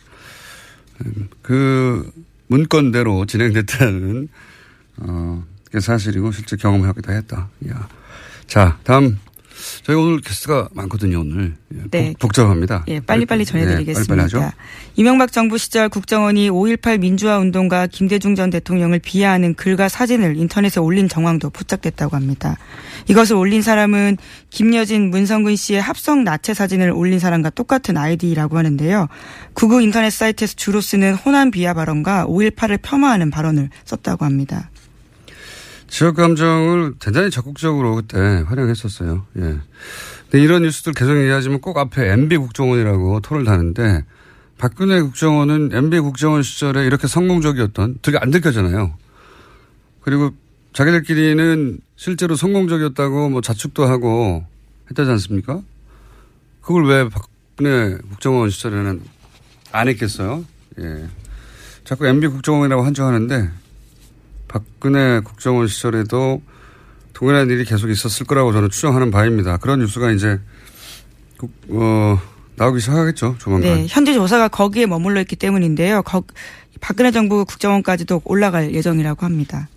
그 1.41 2.12
문건대로 2.48 3.25
진행됐다는 3.25 4.27
어, 4.98 5.43
게 5.72 5.79
사실이고 5.79 6.31
실제 6.31 6.58
경험하기도 6.58 7.12
했다. 7.13 7.50
야. 7.70 7.88
자, 8.48 8.77
다음 8.84 9.17
저희 9.84 9.96
오늘 9.96 10.22
게스트가 10.22 10.70
많거든요, 10.74 11.22
오늘. 11.22 11.53
예, 11.74 11.77
네. 11.91 12.13
복, 12.20 12.34
잡합니다 12.34 12.84
예, 12.88 13.00
빨리빨리 13.00 13.46
전해드리겠습니다. 13.46 14.15
네, 14.15 14.22
빨리빨리 14.22 14.22
하죠. 14.22 14.56
이명박 14.96 15.32
정부 15.32 15.58
시절 15.58 15.89
국정원이 15.89 16.50
5.18 16.50 17.00
민주화 17.00 17.38
운동가 17.38 17.88
김대중 17.88 18.36
전 18.36 18.50
대통령을 18.50 19.00
비하하는 19.00 19.53
글과 19.53 19.89
사진을 19.89 20.38
인터넷에 20.38 20.80
올린 20.80 21.08
정황도 21.08 21.50
포착됐다고 21.51 22.15
합니다. 22.15 22.58
이것을 23.08 23.36
올린 23.36 23.62
사람은 23.62 24.18
김여진, 24.50 25.10
문성근 25.10 25.56
씨의 25.56 25.82
합성 25.82 26.24
나체 26.24 26.53
사진을 26.53 26.91
올린 26.91 27.20
사람과 27.20 27.51
똑같은 27.51 27.98
아이디라고 27.98 28.58
하는데요. 28.58 29.08
구글 29.53 29.82
인터넷 29.84 30.10
사이트에서 30.10 30.56
주로 30.56 30.82
쓰는 30.82 31.13
호남 31.13 31.51
비하 31.51 31.74
발언과 31.74 32.25
5.18을 32.27 32.82
폄하하는 32.82 33.32
발언을 33.32 33.70
썼다고 33.86 34.25
합니다. 34.25 34.70
지역 35.91 36.15
감정을 36.15 36.93
대단히 37.00 37.29
적극적으로 37.29 37.95
그때 37.95 38.17
활용했었어요. 38.48 39.25
예. 39.38 39.41
근데 39.41 40.41
이런 40.41 40.63
뉴스들 40.63 40.93
계속 40.93 41.17
얘기하지만 41.17 41.60
꼭 41.60 41.77
앞에 41.77 42.13
MB 42.13 42.38
국정원이라고 42.38 43.19
토를 43.19 43.43
다는데 43.43 44.05
박근혜 44.57 45.01
국정원은 45.01 45.71
MB 45.74 46.00
국정원 46.00 46.43
시절에 46.43 46.86
이렇게 46.86 47.07
성공적이었던 47.07 48.00
되게 48.01 48.17
안 48.21 48.31
들켰잖아요. 48.31 48.95
그리고 50.00 50.31
자기들끼리는 50.71 51.79
실제로 51.98 52.36
성공적이었다고 52.38 53.29
뭐 53.29 53.41
자축도 53.41 53.86
하고 53.86 54.45
했다지 54.89 55.12
않습니까? 55.12 55.62
그걸 56.62 56.86
왜 56.86 57.10
박근혜 57.10 57.98
국정원 57.98 58.50
시절에는 58.50 59.01
안 59.74 59.89
했겠어요? 59.89 60.45
예. 60.79 61.10
자꾸 61.83 62.07
MB 62.07 62.27
국정원이라고 62.27 62.81
한정하는데 62.81 63.51
박근혜 64.51 65.22
국정원 65.22 65.67
시절에도 65.67 66.41
동일한 67.13 67.50
일이 67.50 67.63
계속 67.63 67.89
있었을 67.89 68.25
거라고 68.25 68.51
저는 68.51 68.70
추정하는 68.70 69.10
바입니다. 69.10 69.58
그런 69.58 69.79
뉴스가 69.79 70.12
이제 70.12 70.39
어, 71.70 72.20
나오기 72.58 72.81
시작하겠죠. 72.81 73.38
조만간. 73.39 73.62
네, 73.62 73.86
현재 73.88 74.13
조사가 74.13 74.50
거기에 74.50 74.88
머물러 74.88 75.22
있기 75.22 75.38
때문인데요. 75.38 76.01
거, 76.03 76.24
박근혜 76.81 77.12
정부 77.12 77.46
국정원까지도 77.46 78.24
올라갈 78.25 78.74
예정이라고 78.74 79.25
합니다. 79.25 79.70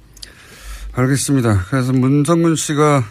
알겠습니다. 0.92 1.66
그래서 1.70 1.92
문성문 1.92 2.56
씨가 2.56 3.04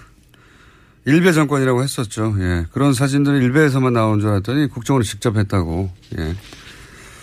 일베 1.05 1.31
정권이라고 1.31 1.81
했었죠. 1.81 2.35
예. 2.39 2.65
그런 2.71 2.93
사진들은 2.93 3.41
일베에서만 3.41 3.93
나온 3.93 4.19
줄 4.19 4.29
알았더니 4.29 4.67
국정원이 4.67 5.05
직접 5.05 5.37
했다고. 5.37 5.89
예. 6.19 6.35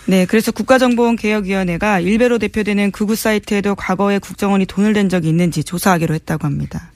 네, 0.05 0.25
그래서 0.25 0.51
국가정보원 0.51 1.15
개혁위원회가 1.15 1.99
일베로 1.99 2.39
대표되는 2.39 2.91
극우 2.91 3.15
사이트에도 3.15 3.75
과거에 3.75 4.19
국정원이 4.19 4.65
돈을 4.65 4.93
댄 4.93 5.09
적이 5.09 5.29
있는지 5.29 5.63
조사하기로 5.63 6.13
했다고 6.15 6.45
합니다. 6.45 6.91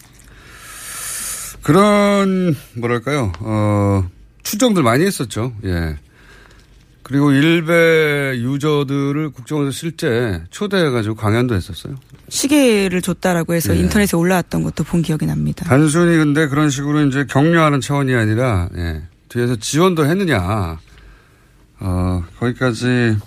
그런 1.61 2.55
뭐랄까요? 2.75 3.31
어, 3.39 4.07
추정들 4.43 4.83
많이 4.83 5.05
했었죠. 5.05 5.53
예. 5.63 5.97
그리고 7.03 7.31
일베 7.31 8.39
유저들을 8.39 9.29
국정원에서 9.29 9.71
실제 9.71 10.41
초대해가지고 10.49 11.15
강연도 11.15 11.53
했었어요. 11.53 11.95
시계를 12.29 13.01
줬다라고 13.01 13.53
해서 13.53 13.73
네. 13.73 13.79
인터넷에 13.79 14.17
올라왔던 14.17 14.63
것도 14.63 14.83
본 14.83 15.03
기억이 15.03 15.27
납니다. 15.27 15.65
단순히 15.65 16.17
근데 16.17 16.47
그런 16.47 16.71
식으로 16.71 17.05
이제 17.05 17.25
격려하는 17.29 17.79
차원이 17.81 18.15
아니라, 18.15 18.69
예. 18.75 19.03
뒤에서 19.29 19.55
지원도 19.55 20.07
했느냐. 20.07 20.79
어, 21.79 22.23
거기까지, 22.39 23.17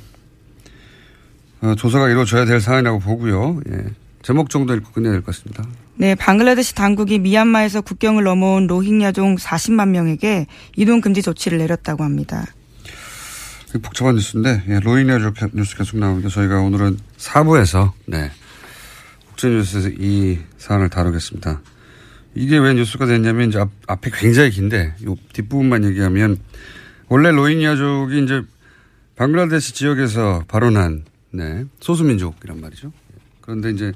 어, 1.60 1.74
조사가 1.76 2.08
이루어져야 2.08 2.44
될 2.44 2.60
사안이라고 2.60 2.98
보고요. 3.00 3.60
예. 3.70 3.84
제목 4.22 4.50
정도 4.50 4.74
읽고 4.74 4.92
끝내야 4.92 5.12
될 5.12 5.22
것 5.22 5.34
같습니다. 5.36 5.64
네, 5.96 6.14
방글라데시 6.14 6.74
당국이 6.74 7.18
미얀마에서 7.18 7.80
국경을 7.80 8.24
넘어온 8.24 8.66
로힝야종 8.66 9.36
40만 9.36 9.88
명에게 9.88 10.46
이동 10.76 11.00
금지 11.00 11.22
조치를 11.22 11.58
내렸다고 11.58 12.04
합니다. 12.04 12.44
복잡한 13.82 14.14
뉴스인데, 14.14 14.64
예, 14.68 14.80
로잉야족 14.80 15.34
뉴스 15.54 15.76
계속 15.76 15.98
나오니까 15.98 16.28
저희가 16.28 16.60
오늘은 16.60 16.98
4부에서, 17.18 17.92
네. 18.06 18.30
국제뉴스에서 19.28 19.90
이 19.98 20.38
사안을 20.56 20.88
다루겠습니다. 20.88 21.60
이게 22.34 22.58
왜 22.58 22.74
뉴스가 22.74 23.06
됐냐면, 23.06 23.48
이제 23.48 23.58
앞, 23.58 23.70
앞에 23.86 24.10
굉장히 24.14 24.50
긴데, 24.50 24.94
요 25.04 25.16
뒷부분만 25.32 25.84
얘기하면, 25.84 26.38
원래 27.08 27.30
로힝야족이 27.30 28.24
이제 28.24 28.42
방글라데시 29.16 29.74
지역에서 29.74 30.44
발원한, 30.46 31.04
네, 31.30 31.64
소수민족이란 31.80 32.60
말이죠. 32.60 32.92
그런데 33.40 33.70
이제 33.70 33.92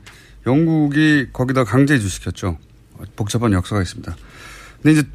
영국이 0.46 1.28
거기다 1.32 1.64
강제 1.64 1.94
이주시켰죠. 1.94 2.58
복잡한 3.16 3.52
역사가 3.52 3.82
있습니다. 3.82 4.16
근데 4.82 4.98
이제 4.98 5.08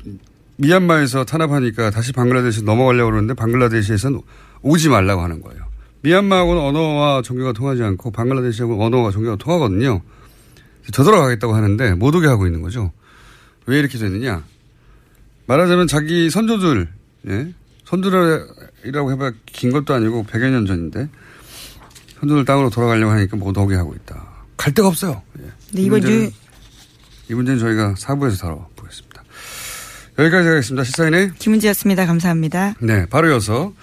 미얀마에서 0.57 1.25
탄압하니까 1.25 1.89
다시 1.91 2.13
방글라데시 2.13 2.63
넘어가려고 2.63 3.11
그러는데 3.11 3.33
방글라데시에서는 3.33 4.21
오지 4.61 4.89
말라고 4.89 5.21
하는 5.21 5.41
거예요. 5.41 5.65
미얀마하고는 6.01 6.61
언어와 6.61 7.21
종교가 7.21 7.53
통하지 7.53 7.83
않고 7.83 8.11
방글라데시하고는 8.11 8.85
언어와 8.85 9.11
종교가 9.11 9.35
통하거든요. 9.37 10.01
되돌아가겠다고 10.93 11.53
하는데 11.53 11.93
못 11.95 12.15
오게 12.15 12.27
하고 12.27 12.45
있는 12.45 12.61
거죠. 12.61 12.91
왜 13.65 13.79
이렇게 13.79 13.97
됐느냐. 13.97 14.43
말하자면 15.47 15.87
자기 15.87 16.29
선조들, 16.29 16.87
예? 17.27 17.53
선조들이라고 17.87 19.11
해봐야 19.13 19.31
긴 19.45 19.71
것도 19.71 19.93
아니고 19.93 20.25
100여 20.25 20.49
년 20.49 20.65
전인데 20.65 21.07
선조들 22.19 22.45
땅으로 22.45 22.69
돌아가려고 22.69 23.11
하니까 23.13 23.37
못 23.37 23.57
오게 23.57 23.75
하고 23.75 23.93
있다. 23.93 24.27
갈 24.57 24.73
데가 24.73 24.87
없어요. 24.87 25.21
예. 25.39 25.43
네, 25.73 25.81
이, 25.81 25.85
이번 25.85 25.99
문제는, 25.99 26.25
유, 26.25 26.31
이 27.29 27.33
문제는 27.33 27.59
저희가 27.59 27.95
사부에서 27.97 28.37
다뤄보겠습니다. 28.37 29.23
여기까지 30.19 30.47
하겠습니다. 30.47 30.83
시사인의 30.83 31.31
김은지였습니다. 31.35 32.05
감사합니다. 32.05 32.73
네, 32.81 33.05
바로 33.05 33.29
이어서 33.29 33.73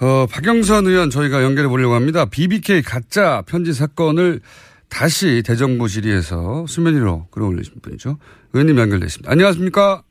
어, 0.00 0.26
박영선 0.30 0.86
의원 0.86 1.10
저희가 1.10 1.42
연결해 1.42 1.68
보려고 1.68 1.94
합니다. 1.94 2.26
BBK 2.26 2.82
가짜 2.82 3.42
편지 3.46 3.72
사건을 3.72 4.40
다시 4.88 5.42
대정부 5.44 5.88
질의에서 5.88 6.66
수면 6.68 6.94
위로 6.94 7.26
끌어올리신 7.30 7.74
분이죠. 7.82 8.18
의원님 8.52 8.78
연결됐습니다. 8.78 9.30
안녕하십니까? 9.32 10.02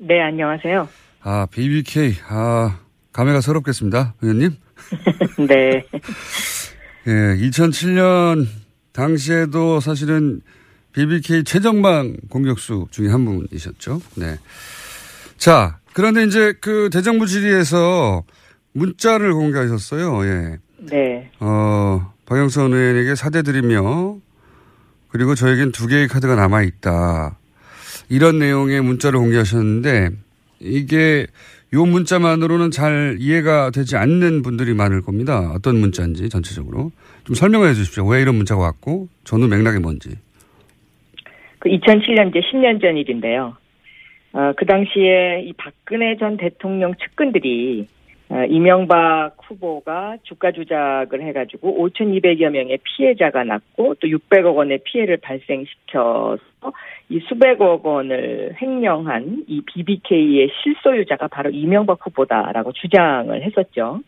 네, 0.00 0.20
안녕하세요. 0.22 0.88
아, 1.22 1.46
BBK. 1.50 2.16
아, 2.28 2.78
감회가 3.12 3.40
새롭겠습니다. 3.40 4.14
의원님. 4.22 4.56
네. 5.48 5.84
예, 7.06 7.36
2007년 7.36 8.46
당시에도 8.92 9.80
사실은 9.80 10.40
BBK 10.92 11.44
최정방 11.44 12.16
공격수 12.28 12.88
중에 12.90 13.08
한 13.08 13.24
분이셨죠. 13.24 14.00
네. 14.16 14.38
자, 15.36 15.78
그런데 15.92 16.24
이제 16.24 16.54
그 16.60 16.90
대정부 16.92 17.26
질의에서 17.26 18.24
문자를 18.72 19.32
공개하셨어요. 19.34 20.26
예. 20.26 20.58
네. 20.78 21.30
어, 21.40 22.12
박영선 22.26 22.72
의원에게 22.72 23.14
사대드리며 23.14 24.16
그리고 25.08 25.34
저에겐 25.34 25.72
두 25.72 25.86
개의 25.86 26.08
카드가 26.08 26.34
남아 26.34 26.62
있다. 26.62 27.36
이런 28.08 28.38
내용의 28.38 28.80
문자를 28.80 29.18
공개하셨는데 29.18 30.10
이게 30.60 31.26
요 31.72 31.84
문자만으로는 31.84 32.70
잘 32.70 33.16
이해가 33.18 33.70
되지 33.70 33.96
않는 33.96 34.42
분들이 34.42 34.74
많을 34.74 35.02
겁니다. 35.02 35.52
어떤 35.54 35.76
문자인지 35.76 36.28
전체적으로 36.28 36.90
좀 37.24 37.34
설명해 37.34 37.74
주십시오. 37.74 38.06
왜 38.06 38.22
이런 38.22 38.34
문자가 38.34 38.62
왔고 38.62 39.08
전후 39.24 39.46
맥락이 39.48 39.78
뭔지. 39.78 40.10
그 41.58 41.68
2007년 41.68 42.30
이제 42.30 42.40
10년 42.40 42.80
전 42.80 42.96
일인데요. 42.96 43.56
어, 44.32 44.52
그 44.56 44.64
당시에 44.64 45.42
이 45.44 45.52
박근혜 45.54 46.16
전 46.16 46.36
대통령 46.36 46.94
측근들이 46.94 47.86
어, 47.86 47.99
이명박 48.48 49.32
후보가 49.42 50.18
주가 50.22 50.52
조작을 50.52 51.22
해가지고 51.22 51.88
5,200여 51.88 52.50
명의 52.50 52.78
피해자가 52.82 53.42
났고 53.42 53.94
또 53.94 54.06
600억 54.06 54.54
원의 54.54 54.80
피해를 54.84 55.16
발생시켜서 55.16 56.38
이 57.08 57.18
수백억 57.28 57.84
원을 57.84 58.54
횡령한 58.60 59.44
이 59.48 59.62
BBK의 59.66 60.48
실소유자가 60.62 61.26
바로 61.26 61.50
이명박 61.50 62.06
후보다라고 62.06 62.72
주장을 62.72 63.42
했었죠. 63.42 64.00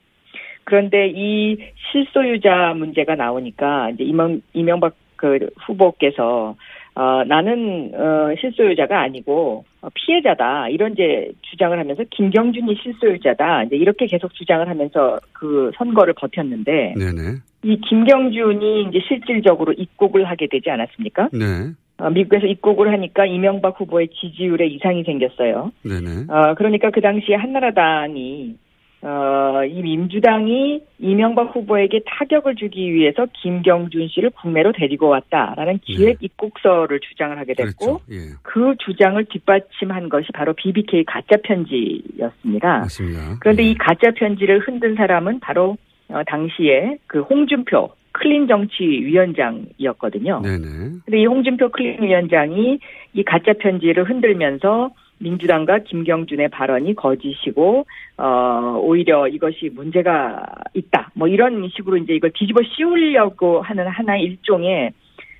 그런데 0.64 1.08
이 1.08 1.58
실소유자 1.90 2.74
문제가 2.76 3.16
나오니까 3.16 3.90
이제 3.90 4.04
이명, 4.04 4.40
이명박 4.52 4.94
그 5.16 5.50
후보께서 5.56 6.54
어, 6.94 7.24
나는 7.24 7.90
어, 7.94 8.34
실소유자가 8.38 9.00
아니고 9.00 9.64
어, 9.80 9.88
피해자다 9.94 10.68
이런 10.68 10.92
이제 10.92 11.32
주장을 11.42 11.78
하면서 11.78 12.02
김경준이 12.10 12.76
실소유자다 12.82 13.64
이제 13.64 13.76
이렇게 13.76 14.06
계속 14.06 14.34
주장을 14.34 14.68
하면서 14.68 15.18
그 15.32 15.70
선거를 15.76 16.14
버텼는데 16.14 16.94
네네. 16.96 17.38
이 17.64 17.80
김경준이 17.80 18.88
이제 18.88 18.98
실질적으로 19.08 19.72
입국을 19.72 20.24
하게 20.24 20.48
되지 20.48 20.68
않았습니까? 20.70 21.30
네. 21.32 21.72
어, 21.98 22.10
미국에서 22.10 22.46
입국을 22.46 22.92
하니까 22.92 23.26
이명박 23.26 23.80
후보의 23.80 24.08
지지율에 24.08 24.66
이상이 24.66 25.04
생겼어요. 25.04 25.72
네네. 25.82 26.26
어, 26.28 26.54
그러니까 26.54 26.90
그 26.90 27.00
당시에 27.00 27.36
한나라당이 27.36 28.56
어, 29.04 29.64
이 29.64 29.82
민주당이 29.82 30.80
이명박 31.00 31.56
후보에게 31.56 32.02
타격을 32.06 32.54
주기 32.54 32.92
위해서 32.92 33.26
김경준 33.42 34.08
씨를 34.08 34.30
국내로 34.30 34.72
데리고 34.72 35.08
왔다라는 35.08 35.80
기획 35.82 36.22
입국서를 36.22 37.00
주장을 37.00 37.36
하게 37.36 37.54
됐고 37.54 38.00
예. 38.12 38.16
그 38.42 38.76
주장을 38.78 39.24
뒷받침한 39.24 40.08
것이 40.08 40.28
바로 40.32 40.52
BBK 40.52 41.04
가짜 41.04 41.36
편지였습니다. 41.42 42.78
맞습니다. 42.78 43.38
그런데 43.40 43.64
이 43.64 43.74
가짜 43.74 44.12
편지를 44.12 44.60
흔든 44.60 44.94
사람은 44.94 45.40
바로 45.40 45.76
어, 46.08 46.22
당시에 46.24 46.98
그 47.08 47.22
홍준표 47.22 47.90
클린 48.12 48.46
정치 48.46 48.84
위원장이었거든요. 48.84 50.42
네네. 50.42 50.68
근데 51.04 51.20
이 51.20 51.26
홍준표 51.26 51.70
클린 51.70 52.02
위원장이 52.02 52.78
이 53.14 53.22
가짜 53.24 53.52
편지를 53.54 54.08
흔들면서 54.08 54.90
민주당과 55.22 55.80
김경준의 55.80 56.48
발언이 56.48 56.94
거짓이고 56.94 57.86
어 58.18 58.80
오히려 58.82 59.28
이것이 59.28 59.70
문제가 59.72 60.42
있다. 60.74 61.10
뭐 61.14 61.28
이런 61.28 61.68
식으로 61.74 61.96
이제 61.96 62.14
이걸 62.14 62.32
뒤집어 62.34 62.60
씌우려고 62.62 63.62
하는 63.62 63.86
하나의 63.86 64.24
일종의 64.24 64.90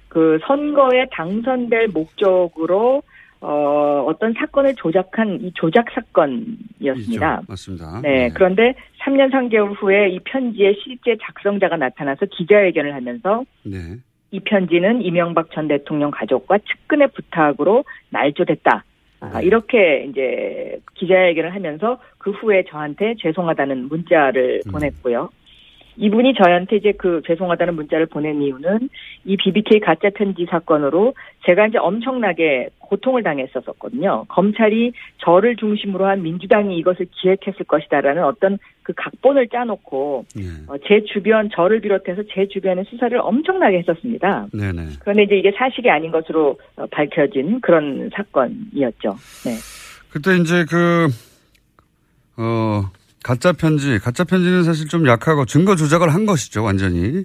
그 0.09 0.39
선거에 0.47 1.07
당선될 1.11 1.89
목적으로 1.89 3.03
어 3.41 4.05
어떤 4.07 4.33
사건을 4.35 4.77
조작한 4.77 5.41
이 5.43 5.51
조작 5.55 5.87
사건이었습니다. 5.91 7.35
있죠. 7.35 7.45
맞습니다. 7.49 8.01
네, 8.03 8.31
그런데 8.33 8.75
3년 9.01 9.33
3개월 9.33 9.75
후에 9.77 10.11
이 10.11 10.21
편지의 10.21 10.77
실제 10.83 11.17
작성자가 11.21 11.77
나타나서 11.77 12.27
기자회견을 12.27 12.95
하면서 12.95 13.45
네. 13.65 13.97
이 14.31 14.39
편지는 14.41 15.03
이명박 15.03 15.51
전 15.51 15.67
대통령 15.67 16.13
가족과 16.13 16.59
측근의 16.59 17.09
부탁으로 17.09 17.85
날조됐다. 18.11 18.85
아, 19.23 19.39
네. 19.39 19.47
이렇게 19.47 20.05
이제 20.09 20.81
기자회견을 20.95 21.55
하면서 21.55 21.99
그 22.19 22.33
후에 22.33 22.65
저한테 22.69 23.15
죄송하다는 23.21 23.89
문자를 23.89 24.61
음. 24.67 24.73
보냈고요. 24.73 25.29
이분이 25.97 26.35
저한테 26.35 26.77
이제 26.77 26.93
그 26.93 27.23
죄송하다는 27.27 27.75
문자를 27.75 28.07
보낸 28.07 28.43
이유는 28.43 28.89
이 29.25 29.37
BBK 29.37 29.81
가짜 29.81 30.11
편지 30.11 30.47
사건으로 30.47 31.15
제가 31.47 31.67
이제 31.67 31.79
엄청나게 31.79 32.71
고통을 32.79 33.23
당했었었거든요. 33.23 34.25
검찰이 34.29 34.93
저를 35.19 35.57
중심으로 35.57 36.07
한 36.07 36.23
민주당이 36.23 36.77
이것을 36.79 37.07
기획했을 37.11 37.65
것이다라는 37.67 38.25
어떤 38.25 38.59
그 38.83 38.93
각본을 38.97 39.49
짜놓고 39.49 40.27
예. 40.39 40.43
어, 40.69 40.77
제 40.87 41.05
주변 41.13 41.49
저를 41.51 41.81
비롯해서 41.81 42.23
제 42.33 42.47
주변에 42.49 42.85
수사를 42.85 43.17
엄청나게 43.19 43.79
했었습니다. 43.79 44.47
네네. 44.53 44.83
그런데 45.01 45.23
이제 45.23 45.37
이게 45.37 45.53
사실이 45.57 45.89
아닌 45.91 46.11
것으로 46.11 46.59
어, 46.77 46.87
밝혀진 46.91 47.61
그런 47.61 48.11
사건이었죠. 48.15 49.17
네. 49.45 49.57
그때 50.11 50.37
이제 50.37 50.65
그, 50.69 51.09
어, 52.37 52.91
가짜 53.25 53.53
편지, 53.53 53.99
가짜 53.99 54.25
편지는 54.25 54.65
사실 54.65 54.89
좀 54.89 55.07
약하고 55.07 55.45
증거 55.45 55.77
조작을 55.77 56.13
한 56.13 56.27
것이죠, 56.27 56.63
완전히. 56.65 57.25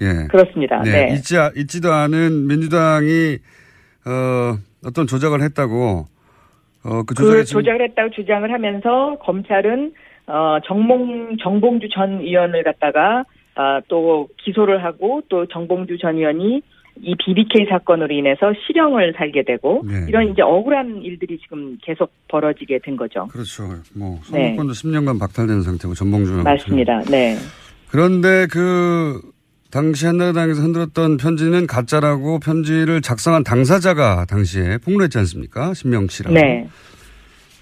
예. 0.00 0.26
그렇습니다. 0.30 0.80
네. 0.82 1.12
있지, 1.14 1.36
아- 1.36 1.50
있지도 1.56 1.92
않은 1.92 2.46
민주당이, 2.46 3.38
어, 4.06 4.58
어떤 4.84 5.06
조작을 5.06 5.42
했다고, 5.42 6.06
어, 6.84 7.02
그 7.02 7.14
그 7.14 7.44
조작을 7.44 7.82
했다고 7.82 8.10
주장을 8.10 8.50
하면서 8.52 9.16
검찰은 9.20 9.92
어 10.28 10.58
정봉 10.66 11.38
정봉주 11.42 11.88
전 11.92 12.20
의원을 12.20 12.62
갖다가 12.62 13.24
아, 13.54 13.80
또 13.88 14.28
기소를 14.44 14.84
하고 14.84 15.22
또 15.28 15.46
정봉주 15.46 15.98
전 15.98 16.16
의원이 16.16 16.62
이 17.02 17.14
BBK 17.24 17.66
사건으로 17.68 18.12
인해서 18.14 18.52
실형을 18.66 19.14
살게 19.16 19.44
되고 19.44 19.82
네. 19.86 20.06
이런 20.08 20.28
이제 20.28 20.42
억울한 20.42 21.02
일들이 21.02 21.38
지금 21.38 21.76
계속 21.82 22.12
벌어지게 22.28 22.80
된 22.82 22.96
거죠. 22.96 23.26
그렇죠. 23.28 23.64
뭐, 23.94 24.18
네. 24.32 24.48
선거권도 24.56 24.72
10년간 24.72 25.18
박탈된 25.20 25.62
상태고, 25.62 25.94
전봉주. 25.94 26.42
맞습니다. 26.42 27.00
네. 27.10 27.36
그런데 27.88 28.46
그 28.50 29.20
당시 29.70 30.06
한나라당에서 30.06 30.62
흔들었던 30.62 31.16
편지는 31.18 31.66
가짜라고 31.66 32.38
편지를 32.40 33.00
작성한 33.02 33.44
당사자가 33.44 34.24
당시에 34.26 34.78
폭로했지 34.78 35.18
않습니까? 35.18 35.74
신명 35.74 36.08
씨라고. 36.08 36.34
네. 36.34 36.68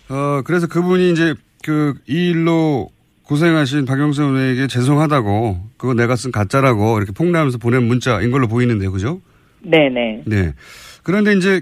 어 0.08 0.42
그래서 0.44 0.66
그분이 0.68 1.10
이제 1.10 1.34
그 1.64 1.94
이 2.08 2.30
일로 2.30 2.88
고생하신 3.26 3.86
박영수 3.86 4.22
의원에게 4.22 4.66
죄송하다고 4.68 5.56
그거 5.76 5.94
내가 5.94 6.14
쓴 6.16 6.30
가짜라고 6.30 6.98
이렇게 6.98 7.12
폭로하면서 7.12 7.58
보낸 7.58 7.82
문자인 7.84 8.30
걸로 8.30 8.46
보이는데요, 8.46 8.92
그죠? 8.92 9.20
네, 9.60 9.88
네. 9.88 10.22
네. 10.26 10.52
그런데 11.02 11.32
이제 11.32 11.60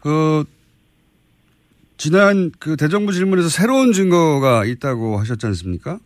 그 0.00 0.44
지난 1.98 2.50
그 2.58 2.76
대정부 2.76 3.12
질문에서 3.12 3.48
새로운 3.48 3.92
증거가 3.92 4.64
있다고 4.64 5.18
하셨지 5.18 5.46
않습니까? 5.46 5.98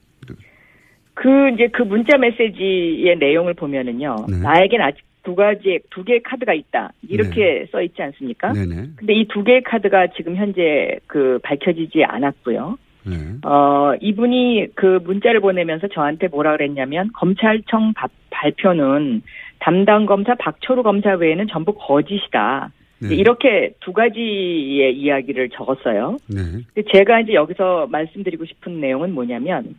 그 1.15 1.29
이제 1.55 1.69
그 1.73 1.83
문자 1.83 2.17
메시지의 2.17 3.17
내용을 3.19 3.55
보면은요. 3.55 4.27
네. 4.29 4.39
나에겐 4.39 4.81
아직 4.81 5.03
두 5.25 5.35
가지 5.35 5.81
두 5.91 6.05
개의 6.05 6.23
카드가 6.23 6.55
있다. 6.55 6.93
이렇게 7.09 7.67
써 7.73 7.83
있지 7.83 8.01
않습니까? 8.03 8.53
네네. 8.53 8.75
근데 8.97 9.15
이 9.15 9.27
두 9.29 9.43
개의 9.43 9.63
카드가 9.63 10.09
지금 10.17 10.37
현재 10.37 10.99
그 11.07 11.39
밝혀지지 11.43 12.05
않았고요. 12.05 12.79
네. 13.05 13.15
어, 13.45 13.95
이분이 14.01 14.69
그 14.75 15.01
문자를 15.05 15.41
보내면서 15.41 15.89
저한테 15.89 16.29
뭐라 16.29 16.53
그랬냐면 16.53 17.11
검찰청 17.15 17.93
바- 17.95 18.09
발표는 18.31 19.23
담당 19.61 20.07
검사 20.07 20.35
박철우 20.35 20.83
검사 20.83 21.15
외에는 21.15 21.47
전부 21.49 21.75
거짓이다. 21.75 22.71
네. 23.01 23.15
이렇게 23.15 23.73
두 23.81 23.93
가지의 23.93 24.97
이야기를 24.97 25.51
적었어요. 25.51 26.17
네. 26.27 26.83
제가 26.93 27.21
이제 27.21 27.35
여기서 27.35 27.87
말씀드리고 27.91 28.45
싶은 28.45 28.81
내용은 28.81 29.15
뭐냐면 29.15 29.77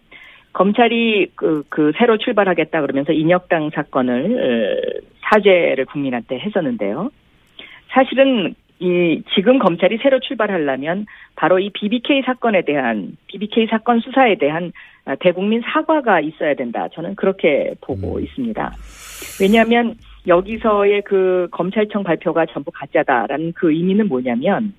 검찰이 0.54 1.28
그, 1.36 1.64
그 1.70 1.92
새로 1.98 2.18
출발하겠다 2.18 2.82
그러면서 2.82 3.14
인혁당 3.14 3.72
사건을 3.74 4.96
어, 4.96 5.02
사죄를 5.22 5.86
국민한테 5.86 6.40
했었는데요. 6.40 7.12
사실은 7.90 8.56
이 8.80 9.22
지금 9.36 9.60
검찰이 9.60 9.98
새로 10.02 10.20
출발하려면 10.20 11.06
바로 11.36 11.60
이 11.60 11.70
BBK 11.70 12.22
사건에 12.26 12.62
대한 12.64 13.18
BBK 13.28 13.68
사건 13.68 14.00
수사에 14.00 14.38
대한 14.38 14.72
아, 15.06 15.16
대국민 15.16 15.62
사과가 15.62 16.22
있어야 16.22 16.54
된다. 16.54 16.88
저는 16.94 17.16
그렇게 17.16 17.74
보고 17.82 18.20
있습니다. 18.20 18.74
왜냐하면 19.42 19.96
여기서의 20.28 21.02
그 21.02 21.48
검찰청 21.52 22.04
발표가 22.04 22.46
전부 22.46 22.72
가짜다라는 22.72 23.54
그 23.54 23.72
의미는 23.72 24.08
뭐냐면 24.08 24.74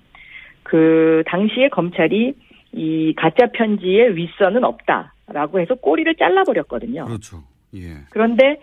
그 0.62 1.22
당시에 1.26 1.68
검찰이 1.68 2.34
이 2.72 3.14
가짜 3.16 3.48
편지의 3.52 4.16
윗선은 4.16 4.64
없다라고 4.64 5.60
해서 5.60 5.74
꼬리를 5.74 6.14
잘라버렸거든요. 6.14 7.04
그렇죠. 7.06 7.42
예. 7.74 7.96
그런데 8.10 8.60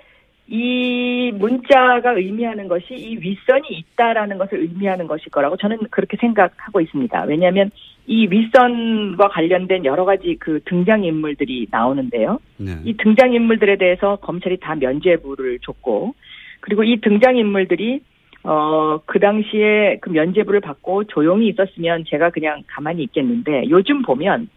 이 0.50 1.32
문자가 1.36 2.14
의미하는 2.14 2.70
것이 2.70 2.94
이 2.94 3.18
윗선이 3.18 3.68
있다라는 3.70 4.38
것을 4.38 4.60
의미하는 4.60 5.06
것일 5.08 5.30
거라고 5.30 5.58
저는 5.58 5.78
그렇게 5.92 6.16
생각하고 6.18 6.80
있습니다. 6.80 7.24
왜냐하면 7.24 7.70
이 8.06 8.28
윗선과 8.28 9.28
관련된 9.28 9.84
여러 9.84 10.06
가지 10.06 10.38
그 10.40 10.62
등장 10.64 11.04
인물들이 11.04 11.68
나오는데요. 11.70 12.40
네. 12.58 12.72
이 12.86 12.96
등장 12.96 13.34
인물들에 13.34 13.76
대해서 13.76 14.16
검찰이 14.18 14.58
다 14.58 14.76
면죄부를 14.76 15.60
줬고 15.60 16.16
그리고 16.62 16.84
이 16.84 17.02
등장 17.02 17.36
인물들이 17.36 18.00
어, 18.44 19.02
그 19.06 19.20
당시에 19.20 19.98
그 20.00 20.10
면죄부를 20.10 20.62
받고 20.62 21.04
조용히 21.06 21.50
있었으면 21.50 22.06
제가 22.08 22.30
그냥 22.30 22.64
가만히 22.68 23.04
있겠는데 23.04 23.66
요즘 23.70 24.02
보면 24.02 24.48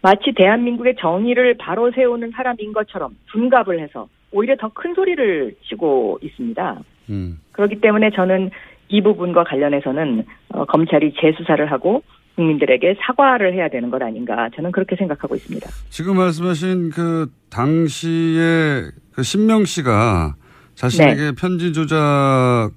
마치 0.00 0.32
대한민국의 0.34 0.96
정의를 0.98 1.56
바로 1.58 1.90
세우는 1.90 2.30
사람인 2.30 2.72
것처럼 2.72 3.14
둔갑을 3.32 3.80
해서 3.80 4.08
오히려 4.36 4.54
더 4.56 4.68
큰 4.68 4.94
소리를 4.94 5.54
치고 5.68 6.18
있습니다. 6.22 6.80
음. 7.08 7.40
그렇기 7.52 7.80
때문에 7.80 8.10
저는 8.10 8.50
이 8.88 9.02
부분과 9.02 9.44
관련해서는 9.44 10.24
어, 10.50 10.64
검찰이 10.66 11.14
재수사를 11.20 11.64
하고 11.72 12.02
국민들에게 12.36 12.96
사과를 13.00 13.54
해야 13.54 13.68
되는 13.68 13.90
것 13.90 14.02
아닌가 14.02 14.50
저는 14.54 14.70
그렇게 14.70 14.94
생각하고 14.96 15.34
있습니다. 15.34 15.68
지금 15.88 16.16
말씀하신 16.18 16.90
그 16.90 17.30
당시에 17.48 18.90
그 19.12 19.22
신명 19.22 19.64
씨가 19.64 20.34
자신에게 20.74 21.22
네. 21.22 21.32
편지 21.32 21.72
조작을 21.72 22.70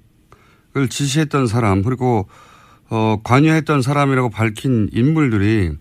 지시했던 0.88 1.46
사람 1.46 1.82
그리고 1.82 2.26
어 2.90 3.18
관여했던 3.22 3.82
사람이라고 3.82 4.30
밝힌 4.30 4.88
인물들이 4.92 5.72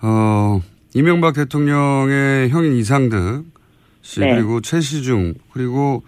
어 0.00 0.60
이명박 0.94 1.34
대통령의 1.34 2.50
형인 2.50 2.74
이상득 2.74 3.53
씨 4.04 4.20
네. 4.20 4.34
그리고 4.34 4.60
최시중 4.60 5.32
그리고 5.52 6.02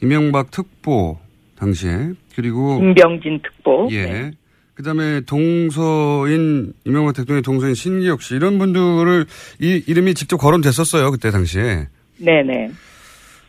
이명박 0.00 0.50
특보 0.52 1.18
당시에 1.56 2.12
그리고 2.36 2.78
김병진 2.78 3.40
특보. 3.42 3.88
예. 3.90 4.04
네. 4.06 4.30
그다음에 4.74 5.20
동서인 5.22 6.72
이명박 6.86 7.14
대통령의 7.16 7.42
동서인 7.42 7.74
신기혁 7.74 8.22
씨 8.22 8.36
이런 8.36 8.58
분들을 8.58 9.26
이 9.60 9.82
이름이 9.86 10.14
직접 10.14 10.36
거론됐었어요 10.38 11.10
그때 11.10 11.30
당시에. 11.30 11.88
네네. 12.18 12.70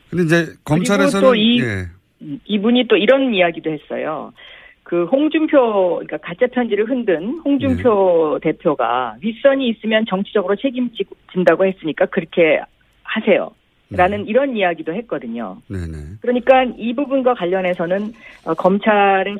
근데 0.09 0.23
이제 0.25 0.53
검찰에서는 0.65 1.27
또 1.27 1.35
이- 1.35 1.61
예. 1.61 1.85
음, 2.23 2.39
이분이 2.45 2.87
또 2.87 2.97
이런 2.97 3.33
이야기도 3.33 3.69
했어요. 3.71 4.33
그 4.81 5.05
홍준표 5.05 6.01
그러니까 6.03 6.17
가짜 6.17 6.47
편지를 6.51 6.89
흔든 6.89 7.39
홍준표 7.45 8.39
대표가 8.41 9.15
윗선이 9.21 9.69
있으면 9.69 10.05
정치적으로 10.09 10.55
책임진다고 10.55 11.65
했으니까 11.67 12.07
그렇게 12.07 12.59
하세요. 13.03 13.51
라는 13.97 14.25
이런 14.27 14.55
이야기도 14.55 14.93
했거든요. 14.93 15.57
네네. 15.67 16.17
그러니까 16.21 16.63
이 16.77 16.93
부분과 16.93 17.33
관련해서는 17.33 18.13
어, 18.45 18.53
검찰의 18.53 19.37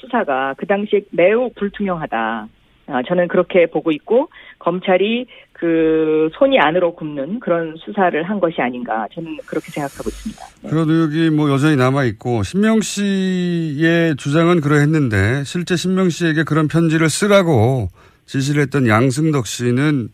수사가 0.00 0.54
그 0.56 0.66
당시에 0.66 1.02
매우 1.10 1.50
불투명하다. 1.56 2.48
아, 2.88 3.02
저는 3.02 3.26
그렇게 3.26 3.66
보고 3.66 3.90
있고 3.90 4.28
검찰이 4.60 5.26
그 5.52 6.28
손이 6.38 6.58
안으로 6.58 6.94
굽는 6.94 7.40
그런 7.40 7.74
수사를 7.78 8.22
한 8.22 8.38
것이 8.38 8.60
아닌가 8.60 9.08
저는 9.14 9.38
그렇게 9.46 9.70
생각하고 9.70 10.08
있습니다. 10.08 10.68
그런 10.68 10.90
의혹이 10.90 11.30
뭐 11.30 11.50
여전히 11.50 11.76
남아 11.76 12.04
있고, 12.04 12.42
신명 12.42 12.80
씨의 12.82 14.16
주장은 14.16 14.60
그러했는데, 14.60 15.44
실제 15.44 15.74
신명 15.74 16.10
씨에게 16.10 16.42
그런 16.42 16.68
편지를 16.68 17.08
쓰라고 17.08 17.88
지시를 18.26 18.62
했던 18.62 18.86
양승덕 18.86 19.46
씨는, 19.46 20.08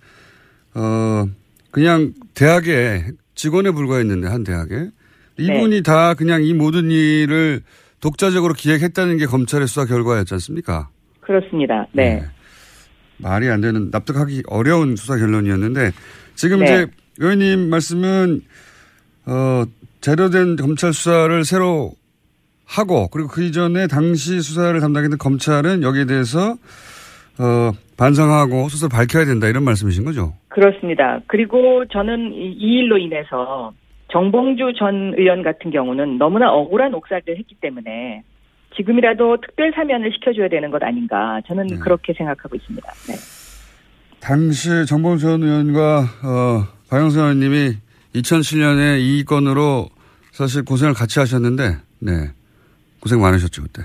어, 0.75 1.25
그냥 1.73 2.13
대학에 2.35 3.07
직원에 3.43 3.73
불과했는데, 3.73 4.29
한 4.29 4.45
대학에. 4.45 4.89
이분이 5.37 5.83
다 5.83 6.15
그냥 6.15 6.45
이 6.45 6.55
모든 6.55 6.93
일을 6.93 7.63
독자적으로 7.99 8.55
기획했다는 8.55 9.17
게 9.17 9.27
검찰의 9.27 9.67
수사 9.67 9.85
결과였지 9.85 10.33
않습니까? 10.35 10.91
그렇습니다. 11.21 11.89
네. 11.91 12.25
말이 13.17 13.49
안 13.49 13.61
되는 13.61 13.91
납득하기 13.91 14.45
어려운 14.47 14.95
수사 14.95 15.17
결론이었는데 15.17 15.91
지금 16.37 16.61
네. 16.61 16.65
이제 16.67 16.87
의원님 17.19 17.69
말씀은 17.69 18.43
어 19.27 19.65
제대로된 20.01 20.55
검찰 20.55 20.93
수사를 20.93 21.45
새로 21.45 21.95
하고 22.65 23.09
그리고 23.09 23.29
그 23.29 23.43
이전에 23.43 23.89
당시 23.89 24.41
수사를 24.41 24.79
담당했던 24.79 25.19
검찰은 25.19 25.83
여기에 25.83 26.05
대해서 26.05 26.57
어 27.39 27.73
반성하고 27.97 28.69
수사를 28.69 28.91
밝혀야 28.91 29.25
된다 29.25 29.47
이런 29.49 29.65
말씀이신 29.65 30.05
거죠? 30.05 30.35
그렇습니다. 30.49 31.21
그리고 31.27 31.85
저는 31.87 32.33
이, 32.33 32.53
이 32.53 32.79
일로 32.79 32.99
인해서 32.99 33.73
정봉주 34.11 34.75
전 34.79 35.15
의원 35.17 35.43
같은 35.43 35.71
경우는 35.71 36.19
너무나 36.19 36.53
억울한 36.53 36.95
옥살을 36.95 37.23
했기 37.39 37.55
때문에 37.61 38.23
지금이라도 38.77 39.39
특별 39.41 39.73
사면을 39.75 40.13
시켜줘야 40.13 40.49
되는 40.49 40.71
것 40.71 40.83
아닌가 40.83 41.41
저는 41.47 41.81
그렇게 41.81 42.13
생각하고 42.13 42.57
있습니다. 42.57 42.93
네. 43.09 43.15
당시 44.21 44.87
정봉주 44.87 45.23
전 45.23 45.43
의원과 45.43 46.01
어 46.25 46.67
박영선 46.89 47.23
의원님이 47.23 47.77
2007년에 48.15 49.01
이 49.01 49.25
건으로 49.25 49.89
사실 50.31 50.65
고생을 50.65 50.95
같이 50.95 51.19
하셨는데 51.19 51.77
네 52.01 52.13
고생 53.01 53.21
많으셨죠 53.21 53.63
그때. 53.63 53.83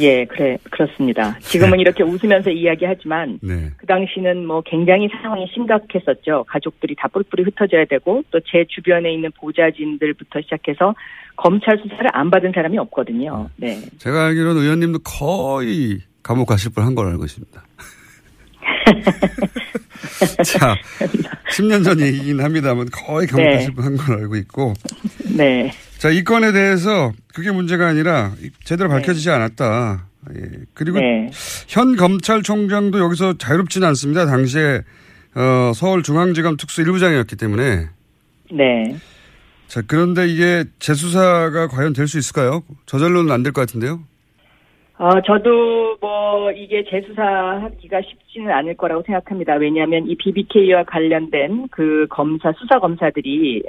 예, 0.00 0.24
그래 0.24 0.56
그렇습니다. 0.70 1.36
지금은 1.40 1.80
이렇게 1.80 2.02
웃으면서 2.02 2.50
이야기하지만 2.50 3.38
네. 3.42 3.70
그 3.76 3.86
당시는 3.86 4.46
뭐 4.46 4.62
굉장히 4.64 5.08
상황이 5.22 5.46
심각했었죠. 5.52 6.44
가족들이 6.48 6.94
다 6.96 7.08
뿔뿔이 7.08 7.42
흩어져야 7.44 7.84
되고 7.86 8.22
또 8.30 8.38
제 8.50 8.64
주변에 8.68 9.12
있는 9.14 9.30
보좌진들부터 9.40 10.40
시작해서 10.42 10.94
검찰 11.36 11.78
수사를 11.78 12.06
안 12.12 12.30
받은 12.30 12.52
사람이 12.54 12.76
없거든요. 12.78 13.48
네. 13.56 13.80
제가 13.98 14.26
알기로는 14.26 14.62
의원님도 14.62 14.98
거의 15.00 16.00
감옥 16.22 16.46
가실 16.46 16.70
뻔한 16.74 16.94
걸로 16.94 17.10
알고 17.10 17.24
있습니다. 17.24 17.62
자, 20.44 20.76
10년 21.52 21.84
전 21.84 22.00
얘기긴 22.00 22.40
합니다만 22.40 22.86
거의 22.92 23.26
감옥 23.26 23.44
네. 23.44 23.54
가실 23.54 23.74
뻔한 23.74 23.96
걸로 23.96 24.18
알고 24.20 24.36
있고. 24.36 24.74
네. 25.36 25.70
자, 25.98 26.10
이 26.10 26.22
건에 26.24 26.52
대해서 26.52 27.12
그게 27.34 27.50
문제가 27.50 27.88
아니라 27.88 28.32
제대로 28.64 28.88
밝혀지지 28.88 29.30
않았다. 29.30 30.06
예. 30.36 30.40
그리고 30.74 30.98
네. 31.00 31.30
현 31.68 31.96
검찰총장도 31.96 32.98
여기서 33.00 33.38
자유롭지는 33.38 33.86
않습니다. 33.88 34.26
당시에 34.26 34.82
어, 35.34 35.72
서울중앙지검 35.74 36.56
특수 36.58 36.82
1부장이었기 36.82 37.38
때문에. 37.38 37.88
네. 38.52 38.96
자, 39.66 39.80
그런데 39.86 40.28
이게 40.28 40.64
재수사가 40.78 41.68
과연 41.68 41.92
될 41.94 42.06
수 42.06 42.18
있을까요? 42.18 42.62
저절로는 42.86 43.32
안 43.32 43.42
될 43.42 43.52
것 43.52 43.62
같은데요. 43.62 44.02
어, 45.02 45.20
저도 45.22 45.96
뭐 46.00 46.52
이게 46.52 46.84
재수사하기가 46.84 48.02
쉽지는 48.02 48.52
않을 48.52 48.76
거라고 48.76 49.02
생각합니다. 49.02 49.54
왜냐하면 49.54 50.06
이 50.06 50.14
BBK와 50.14 50.84
관련된 50.84 51.66
그 51.72 52.06
검사 52.08 52.52
수사 52.52 52.78
검사들이 52.78 53.64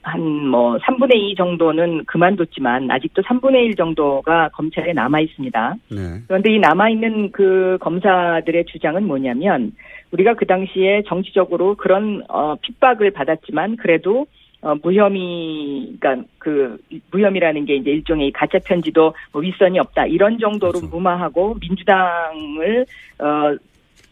한 0.00 0.42
뭐 0.52 0.76
3분의 0.76 1.14
2 1.14 1.34
정도는 1.34 2.04
그만뒀지만 2.04 2.90
아직도 2.90 3.22
3분의 3.22 3.64
1 3.64 3.74
정도가 3.76 4.50
검찰에 4.50 4.92
남아 4.92 5.20
있습니다. 5.20 5.74
네. 5.90 5.96
그런데 6.28 6.54
이 6.54 6.58
남아 6.58 6.90
있는 6.90 7.32
그 7.32 7.78
검사들의 7.80 8.66
주장은 8.66 9.06
뭐냐면 9.06 9.72
우리가 10.10 10.34
그 10.34 10.46
당시에 10.46 11.02
정치적으로 11.06 11.74
그런 11.76 12.22
어 12.28 12.56
핍박을 12.60 13.12
받았지만 13.12 13.76
그래도 13.76 14.26
어, 14.62 14.74
무혐의, 14.82 15.96
그니까, 16.00 16.22
그, 16.38 16.78
무혐의라는 17.10 17.64
게 17.66 17.76
이제 17.76 17.90
일종의 17.90 18.28
이 18.28 18.32
가짜 18.32 18.58
편지도 18.64 19.12
뭐 19.32 19.42
윗선이 19.42 19.78
없다. 19.78 20.06
이런 20.06 20.38
정도로 20.38 20.80
무마하고 20.82 21.56
민주당을, 21.60 22.86
어, 23.18 23.56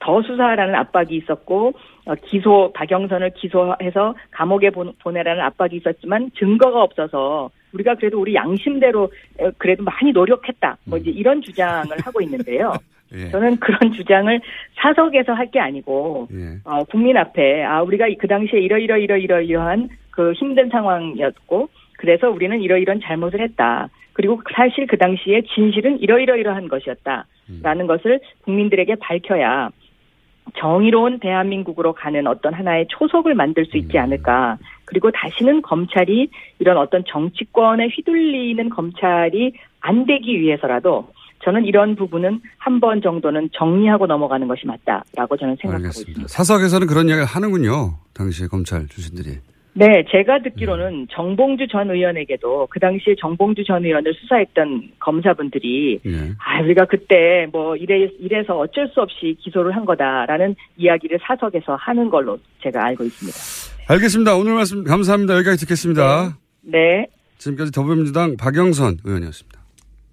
더 0.01 0.23
수사하라는 0.23 0.75
압박이 0.75 1.15
있었고, 1.17 1.73
어, 2.07 2.15
기소, 2.25 2.73
박영선을 2.75 3.31
기소해서 3.37 4.15
감옥에 4.33 4.71
보, 4.71 4.91
보내라는 5.03 5.43
압박이 5.43 5.77
있었지만 5.77 6.31
증거가 6.39 6.83
없어서 6.83 7.51
우리가 7.73 7.95
그래도 7.95 8.21
우리 8.21 8.35
양심대로 8.35 9.05
어, 9.41 9.51
그래도 9.59 9.85
많이 9.85 10.11
노력했다. 10.11 10.79
뭐 10.85 10.99
이제 10.99 11.11
이런 11.11 11.41
주장을 11.43 11.91
하고 12.03 12.21
있는데요. 12.23 12.73
예. 13.13 13.29
저는 13.29 13.57
그런 13.59 13.93
주장을 13.93 14.41
사석에서 14.77 15.33
할 15.33 15.51
게 15.51 15.59
아니고 15.61 16.29
예. 16.33 16.59
어, 16.65 16.85
국민 16.85 17.17
앞에 17.17 17.65
아 17.65 17.83
우리가 17.83 18.07
그 18.19 18.27
당시에 18.29 18.61
이러이러 18.61 18.97
이러이러 18.99 19.41
이러한 19.41 19.89
그 20.21 20.33
힘든 20.35 20.69
상황이었고 20.69 21.71
그래서 21.97 22.29
우리는 22.29 22.61
이러이런 22.61 23.01
잘못을 23.03 23.41
했다. 23.41 23.89
그리고 24.13 24.43
사실 24.55 24.87
그 24.87 24.99
당시에 24.99 25.41
진실은 25.55 25.99
이러이러이러한 25.99 26.69
것이었다라는 26.69 27.87
것을 27.87 28.21
국민들에게 28.45 28.97
밝혀야 28.97 29.71
정의로운 30.59 31.21
대한민국으로 31.21 31.95
가는 31.95 32.27
어떤 32.27 32.53
하나의 32.53 32.87
초석을 32.91 33.35
만들 33.35 33.65
수 33.65 33.79
있지 33.79 33.97
않을까. 33.99 34.59
그리고 34.85 35.11
다시는 35.11 35.63
검찰이 35.63 36.29
이런 36.59 36.77
어떤 36.77 37.03
정치권에 37.07 37.89
휘둘리는 37.89 38.69
검찰이 38.69 39.55
안 39.81 40.05
되기 40.05 40.39
위해서라도 40.39 41.09
저는 41.45 41.65
이런 41.65 41.97
부분은 41.97 42.41
한 42.59 42.81
번 42.81 43.01
정도는 43.01 43.49
정리하고 43.55 44.07
넘어가는 44.07 44.47
것이 44.49 44.67
맞다라고 44.67 45.39
저는 45.39 45.57
생각하고 45.63 45.87
있습니다. 45.89 46.29
사석에서는 46.29 46.87
그런 46.87 47.09
이야기를 47.09 47.25
하는군요. 47.27 47.95
당시에 48.13 48.49
검찰 48.49 48.87
출신들이. 48.89 49.39
네, 49.73 50.05
제가 50.11 50.41
듣기로는 50.43 51.07
정봉주 51.11 51.69
전 51.69 51.91
의원에게도 51.91 52.69
그 52.71 52.81
당시에 52.81 53.15
정봉주 53.21 53.65
전 53.65 53.85
의원을 53.85 54.15
수사했던 54.15 54.91
검사분들이 54.99 56.01
예. 56.05 56.13
아, 56.39 56.61
우리가 56.63 56.87
그때 56.87 57.47
뭐 57.53 57.77
이래, 57.77 58.11
이래서 58.19 58.59
어쩔 58.59 58.89
수 58.89 59.01
없이 59.01 59.37
기소를 59.41 59.77
한 59.77 59.85
거다라는 59.85 60.57
이야기를 60.77 61.21
사석에서 61.23 61.77
하는 61.77 62.11
걸로 62.11 62.39
제가 62.63 62.85
알고 62.87 63.05
있습니다. 63.05 63.39
알겠습니다. 63.89 64.37
오늘 64.37 64.55
말씀 64.55 64.83
감사합니다. 64.85 65.35
여기까지 65.37 65.61
듣겠습니다. 65.61 66.37
네. 66.63 67.07
지금까지 67.39 67.73
더불어민주당 67.73 68.37
박영선 68.37 68.99
의원이었습니다. 69.05 69.60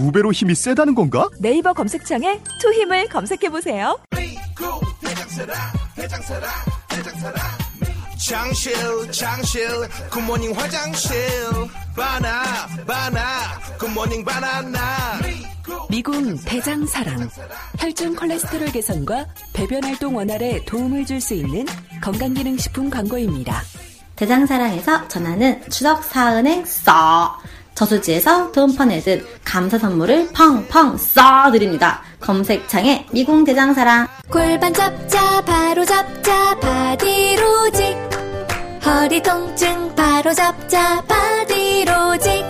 두 0.00 0.10
배로 0.10 0.32
힘이 0.32 0.54
세다는 0.54 0.94
건가? 0.94 1.28
네이버 1.38 1.74
검색창에 1.74 2.40
투 2.58 2.72
힘을 2.72 3.06
검색해 3.10 3.50
보세요. 3.50 3.98
장실 8.26 8.72
장실 9.12 9.68
good 10.10 10.25
morning 10.25 10.52
화장실 10.52 11.14
바나 11.94 12.42
바나 12.86 13.20
굿모닝 13.78 14.24
바나나 14.24 14.78
미궁 15.90 16.38
대장사랑 16.46 17.28
혈중 17.78 18.16
콜레스테롤 18.16 18.72
개선과 18.72 19.26
배변 19.52 19.84
활동 19.84 20.16
원활에 20.16 20.64
도움을 20.64 21.04
줄 21.04 21.20
수 21.20 21.34
있는 21.34 21.66
건강기능식품 22.00 22.88
광고입니다. 22.88 23.60
대장사랑에서 24.16 25.08
전하는 25.08 25.60
추석 25.70 26.02
사은행 26.04 26.64
써 26.64 27.38
저수지에서 27.80 28.52
돈 28.52 28.74
퍼내듯 28.76 29.26
감사 29.42 29.78
선물을 29.78 30.28
펑펑 30.34 30.96
쏴드립니다. 30.96 32.00
검색창에 32.20 33.06
미궁 33.10 33.44
대장사랑. 33.44 34.06
골반 34.30 34.74
잡자 34.74 35.40
바로 35.40 35.82
잡자 35.86 36.58
바디로직 36.60 37.96
허리 38.84 39.22
통증 39.22 39.94
바로 39.94 40.34
잡자 40.34 41.02
바디로직 41.08 42.44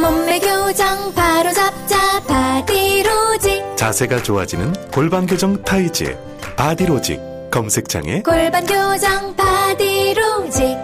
몸매 0.00 0.38
교정 0.40 1.12
바로 1.14 1.52
잡자 1.52 2.22
바디로직 2.26 3.76
자세가 3.76 4.22
좋아지는 4.22 4.72
골반 4.90 5.26
교정 5.26 5.62
타이즈 5.62 6.16
바디로직. 6.56 7.20
검색창에. 7.50 8.22
골반 8.22 8.64
교정 8.64 9.36
바디로직 9.36 10.76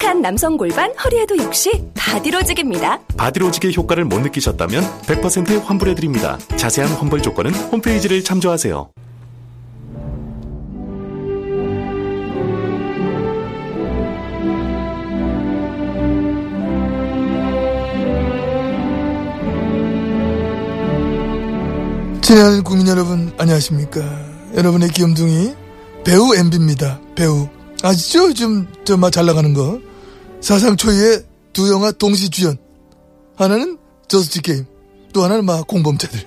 삐딱한 0.00 0.22
남성 0.22 0.56
골반 0.56 0.92
허리에도 0.96 1.36
역시 1.38 1.70
바디로직입니다. 1.94 3.00
바디로직의 3.16 3.76
효과를 3.76 4.04
못 4.04 4.20
느끼셨다면 4.20 4.82
100% 5.02 5.62
환불해드립니다. 5.62 6.38
자세한 6.56 6.90
환불 6.94 7.22
조건은 7.22 7.54
홈페이지를 7.54 8.24
참조하세요. 8.24 8.90
친애하는 22.22 22.62
국민 22.62 22.86
여러분 22.86 23.32
안녕하십니까 23.38 24.00
여러분의 24.54 24.90
귀염둥이 24.90 25.52
배우 26.04 26.32
MB입니다 26.36 27.00
배우 27.16 27.48
아시죠 27.82 28.28
요즘 28.28 28.68
저막 28.84 29.10
잘 29.10 29.26
나가는 29.26 29.52
거 29.52 29.80
사상 30.40 30.76
초유의 30.76 31.24
두 31.52 31.70
영화 31.70 31.92
동시 31.92 32.30
주연 32.30 32.56
하나는 33.36 33.78
저스티 34.08 34.42
게임 34.42 34.66
또 35.12 35.22
하나는 35.24 35.44
막 35.44 35.66
공범죄들 35.66 36.20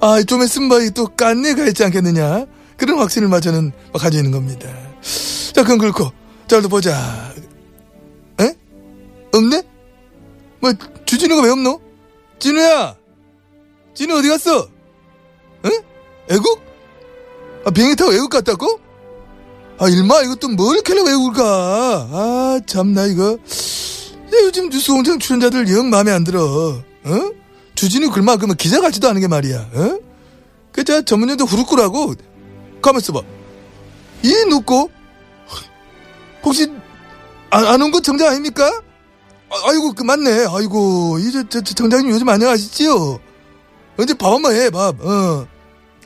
아 0.00 0.22
좀 0.24 0.42
있으면 0.42 0.68
막또 0.68 1.06
깐내가 1.16 1.66
있지 1.68 1.84
않겠느냐 1.84 2.46
그런 2.76 2.98
확신을 2.98 3.28
막 3.28 3.40
저는 3.40 3.72
막 3.92 3.98
가지고 4.00 4.24
있는 4.24 4.32
겁니다 4.32 4.68
자 5.52 5.62
그럼 5.62 5.78
그렇고 5.78 6.10
잘도 6.48 6.68
보자 6.68 7.32
에? 8.40 8.54
없네? 9.32 9.62
뭐 10.60 10.72
주진우가 11.04 11.42
왜 11.42 11.50
없노? 11.50 11.80
진우야 12.38 12.96
진우 13.94 14.18
어디 14.18 14.28
갔어? 14.28 14.68
응? 15.64 15.70
애국? 16.30 16.60
아, 17.64 17.70
비행기 17.70 17.94
타고 17.96 18.12
애국 18.12 18.30
갔다고? 18.30 18.80
아, 19.78 19.88
일마, 19.88 20.22
또뭘 20.40 20.76
이렇게 20.76 20.94
가? 21.32 21.42
아, 22.12 22.60
참나, 22.66 23.06
이거. 23.06 23.32
야, 23.32 24.38
요즘 24.44 24.68
뉴스 24.70 24.92
공장 24.92 25.18
출연자들 25.18 25.68
영 25.70 25.90
마음에 25.90 26.12
안 26.12 26.24
들어. 26.24 26.44
어? 27.04 27.30
주진우 27.74 28.10
글마, 28.10 28.36
그러면 28.36 28.56
기자 28.56 28.80
같지도 28.80 29.08
않은 29.08 29.20
게 29.20 29.28
말이야. 29.28 29.58
어? 29.74 29.98
그, 30.72 30.84
자, 30.84 31.02
전문연도 31.02 31.44
후루꾸라고. 31.44 32.14
가만있어 32.80 33.12
봐. 33.12 33.20
이 34.22 34.32
놓고? 34.48 34.90
혹시, 36.44 36.70
안, 37.50 37.66
안 37.66 37.82
온 37.82 37.90
거 37.90 38.00
정장 38.00 38.28
아닙니까? 38.28 38.64
아, 39.50 39.54
아이고, 39.68 39.92
그, 39.94 40.02
맞네. 40.04 40.46
아이고, 40.48 41.18
이제, 41.18 41.42
저, 41.48 41.60
저 41.60 41.74
정장님 41.74 42.10
요즘 42.10 42.28
안녕하시지요? 42.28 43.20
언제 43.98 44.14
밥 44.14 44.32
한번 44.32 44.54
해, 44.54 44.70
밥, 44.70 44.94
어. 45.04 45.46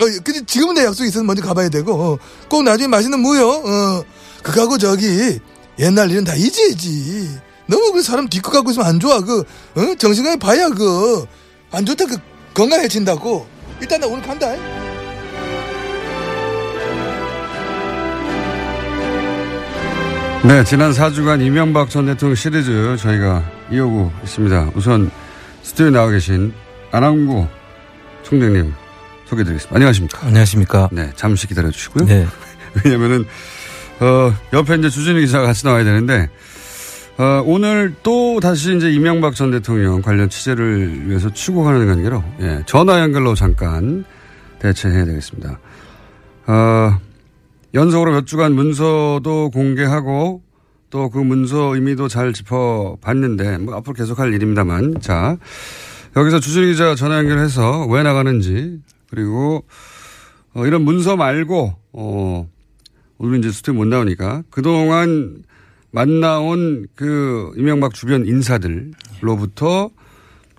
어, 0.01 0.05
근데 0.23 0.45
지금은 0.45 0.75
내 0.75 0.85
약속이 0.85 1.09
있어서 1.09 1.25
먼저 1.25 1.43
가봐야 1.43 1.69
되고, 1.69 1.93
어. 1.95 2.19
꼭 2.49 2.63
나중에 2.63 2.87
맛있는 2.87 3.19
무요, 3.21 3.49
어. 3.49 4.03
그거하고 4.43 4.77
저기, 4.79 5.39
옛날 5.79 6.11
일은 6.11 6.25
다 6.25 6.35
잊어야지. 6.35 7.31
너무 7.67 7.93
그 7.93 8.03
사람 8.03 8.29
뒤끝 8.29 8.51
갖고 8.51 8.71
있으면 8.71 8.87
안 8.87 9.01
좋아, 9.01 9.21
그, 9.21 9.41
어? 9.75 9.95
정신강에 9.99 10.37
봐야, 10.37 10.69
그. 10.69 11.25
안 11.73 11.85
좋다, 11.87 12.07
그, 12.07 12.17
건강해진다고. 12.55 13.47
일단 13.81 14.01
나 14.01 14.07
오늘 14.07 14.23
간다. 14.23 14.55
네, 20.47 20.63
지난 20.63 20.93
4주간 20.93 21.43
이명박 21.43 21.91
전 21.91 22.07
대통령 22.07 22.37
시리즈 22.37 22.97
저희가 22.99 23.43
이어오고 23.73 24.13
있습니다. 24.23 24.71
우선 24.77 25.11
스튜디오에 25.63 25.91
나와 25.91 26.11
계신 26.11 26.55
안항구 26.93 27.49
총장님 28.23 28.73
소개드리겠습니다. 29.27 29.75
안녕하십니까? 29.75 30.27
안녕하십니까? 30.27 30.89
네, 30.93 31.11
잠시 31.17 31.47
기다려 31.47 31.71
주시고요. 31.71 32.07
네. 32.07 32.27
왜냐면은, 32.85 33.25
어, 34.01 34.33
옆에 34.53 34.77
이제 34.77 34.89
주진우 34.89 35.21
기자가 35.21 35.47
같이 35.47 35.65
나와야 35.67 35.85
되는데, 35.85 36.29
어, 37.19 37.43
오늘 37.47 37.95
또 38.03 38.41
다시 38.41 38.77
이제 38.77 38.91
이명박 38.93 39.35
전 39.35 39.51
대통령 39.51 40.03
관련 40.03 40.29
취재를 40.29 41.09
위해서 41.09 41.33
출국하는 41.33 41.87
관계로, 41.87 42.23
예, 42.41 42.63
전화 42.67 43.01
연결로 43.01 43.35
잠깐 43.35 44.05
대체해야 44.59 45.05
되겠습니다. 45.07 45.59
어, 46.47 46.99
연속으로 47.75 48.13
몇 48.13 48.27
주간 48.27 48.53
문서도 48.55 49.51
공개하고 49.53 50.43
또 50.91 51.11
그 51.11 51.19
문서 51.19 51.75
의미도 51.75 52.09
잘 52.09 52.33
짚어봤는데, 52.33 53.59
뭐 53.59 53.75
앞으로 53.77 53.95
계속 53.95 54.19
할 54.19 54.33
일입니다만, 54.33 55.01
자, 55.01 55.37
여기서 56.17 56.41
주진우 56.41 56.67
기자 56.69 56.95
전화 56.95 57.19
연결해서 57.19 57.87
왜 57.87 58.03
나가는지 58.03 58.79
그리고 59.17 59.65
어, 60.55 60.67
이런 60.67 60.83
문서 60.83 61.17
말고 61.17 61.73
어, 61.95 62.49
오늘 63.17 63.39
이제 63.39 63.51
스튜디오 63.51 63.81
못 63.81 63.87
나오니까 63.87 64.43
그동안 64.51 65.43
만나온 65.91 66.87
그 66.95 67.51
이명박 67.57 67.95
주변 67.95 68.27
인사들로부터 68.27 69.89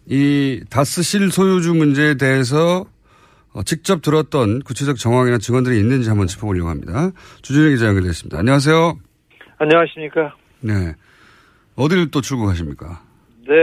이 0.08 0.64
다스 0.72 1.04
실 1.04 1.30
소유주 1.30 1.76
문제에 1.76 2.16
대해서 2.16 2.86
어, 3.54 3.62
직접 3.62 4.02
들었던 4.02 4.64
구체적 4.64 4.98
정황이나 4.98 5.38
증언들이 5.38 5.78
있는지 5.78 6.10
한번 6.10 6.26
짚어보려고 6.26 6.70
합니다. 6.70 7.12
주진우 7.44 7.70
기자 7.70 7.86
연결됐습니다. 7.86 8.40
안녕하세요. 8.40 8.98
안녕하십니까. 9.60 10.36
네. 10.62 10.96
어디를 11.76 12.10
또 12.10 12.22
출국하십니까? 12.22 13.04
네. 13.48 13.54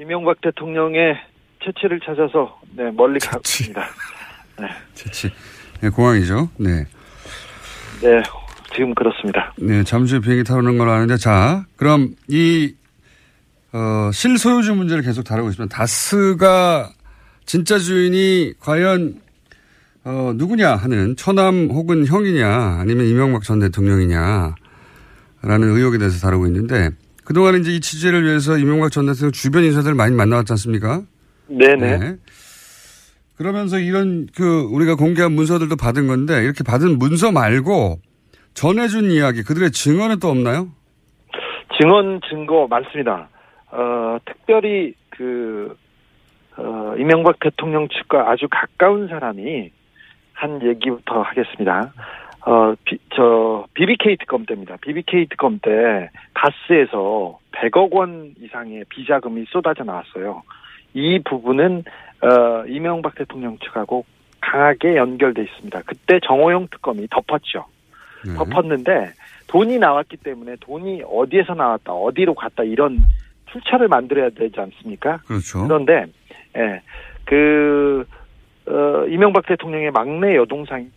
이명박 0.00 0.40
대통령의 0.40 1.29
채취를 1.64 2.00
찾아서 2.00 2.58
네, 2.74 2.90
멀리 2.90 3.18
갔습니다. 3.18 3.82
네. 4.58 4.68
채취. 4.94 5.30
네, 5.80 5.88
공항이죠. 5.88 6.50
네. 6.58 6.86
네, 8.02 8.22
지금 8.74 8.94
그렇습니다. 8.94 9.52
네, 9.58 9.84
잠시 9.84 10.14
후에 10.14 10.20
비행기 10.20 10.44
타는 10.44 10.78
걸로 10.78 10.90
아는데, 10.90 11.16
자, 11.16 11.66
그럼 11.76 12.14
이, 12.28 12.74
어, 13.72 14.10
실소유주 14.12 14.74
문제를 14.74 15.02
계속 15.02 15.22
다루고 15.22 15.50
있습니다. 15.50 15.74
다스가 15.74 16.90
진짜 17.46 17.78
주인이 17.78 18.54
과연, 18.58 19.20
어, 20.04 20.32
누구냐 20.34 20.76
하는 20.76 21.14
처남 21.16 21.68
혹은 21.70 22.06
형이냐 22.06 22.78
아니면 22.80 23.06
이명박 23.06 23.42
전 23.42 23.58
대통령이냐 23.60 24.54
라는 25.42 25.76
의혹에 25.76 25.98
대해서 25.98 26.20
다루고 26.20 26.46
있는데, 26.46 26.90
그동안 27.24 27.60
이제 27.60 27.70
이 27.70 27.80
취재를 27.80 28.24
위해서 28.24 28.56
이명박 28.56 28.90
전 28.92 29.06
대통령 29.06 29.32
주변 29.32 29.64
인사들을 29.64 29.94
많이 29.94 30.14
만나왔지 30.14 30.52
않습니까? 30.54 31.02
네네. 31.50 31.98
네. 31.98 32.16
그러면서 33.36 33.78
이런 33.78 34.26
그 34.36 34.68
우리가 34.70 34.96
공개한 34.96 35.32
문서들도 35.32 35.74
받은 35.76 36.06
건데 36.06 36.42
이렇게 36.42 36.62
받은 36.62 36.98
문서 36.98 37.32
말고 37.32 37.98
전해준 38.54 39.10
이야기 39.10 39.42
그들의 39.42 39.70
증언은 39.70 40.20
또 40.20 40.28
없나요? 40.28 40.68
증언 41.80 42.20
증거 42.28 42.66
많습니다. 42.68 43.28
어, 43.70 44.18
특별히 44.24 44.94
그 45.08 45.74
어, 46.56 46.94
이명박 46.98 47.40
대통령 47.40 47.88
측과 47.88 48.30
아주 48.30 48.46
가까운 48.50 49.08
사람이 49.08 49.70
한 50.34 50.62
얘기부터 50.62 51.22
하겠습니다. 51.22 51.92
어, 52.46 52.74
비, 52.84 52.98
저, 53.14 53.66
BBK 53.74 54.16
특검 54.18 54.44
때입니다. 54.44 54.76
BBK 54.80 55.26
특검 55.28 55.58
때 55.58 56.10
가스에서 56.34 57.38
100억 57.52 57.92
원 57.92 58.34
이상의 58.40 58.84
비자금이 58.88 59.46
쏟아져 59.48 59.84
나왔어요. 59.84 60.42
이 60.94 61.18
부분은, 61.20 61.84
어, 62.22 62.64
이명박 62.66 63.14
대통령 63.14 63.58
측하고 63.58 64.04
강하게 64.40 64.96
연결돼 64.96 65.42
있습니다. 65.42 65.82
그때 65.86 66.18
정호영 66.26 66.68
특검이 66.70 67.06
덮었죠. 67.10 67.66
네. 68.26 68.34
덮었는데 68.34 69.12
돈이 69.46 69.78
나왔기 69.78 70.18
때문에 70.18 70.56
돈이 70.60 71.02
어디에서 71.06 71.54
나왔다, 71.54 71.92
어디로 71.92 72.34
갔다 72.34 72.62
이런 72.62 72.98
출처를 73.50 73.88
만들어야 73.88 74.30
되지 74.30 74.60
않습니까? 74.60 75.18
그렇죠. 75.26 75.66
그런데, 75.66 76.06
예, 76.56 76.80
그, 77.24 78.04
어, 78.66 79.06
이명박 79.08 79.46
대통령의 79.46 79.90
막내 79.90 80.36
여동생, 80.36 80.90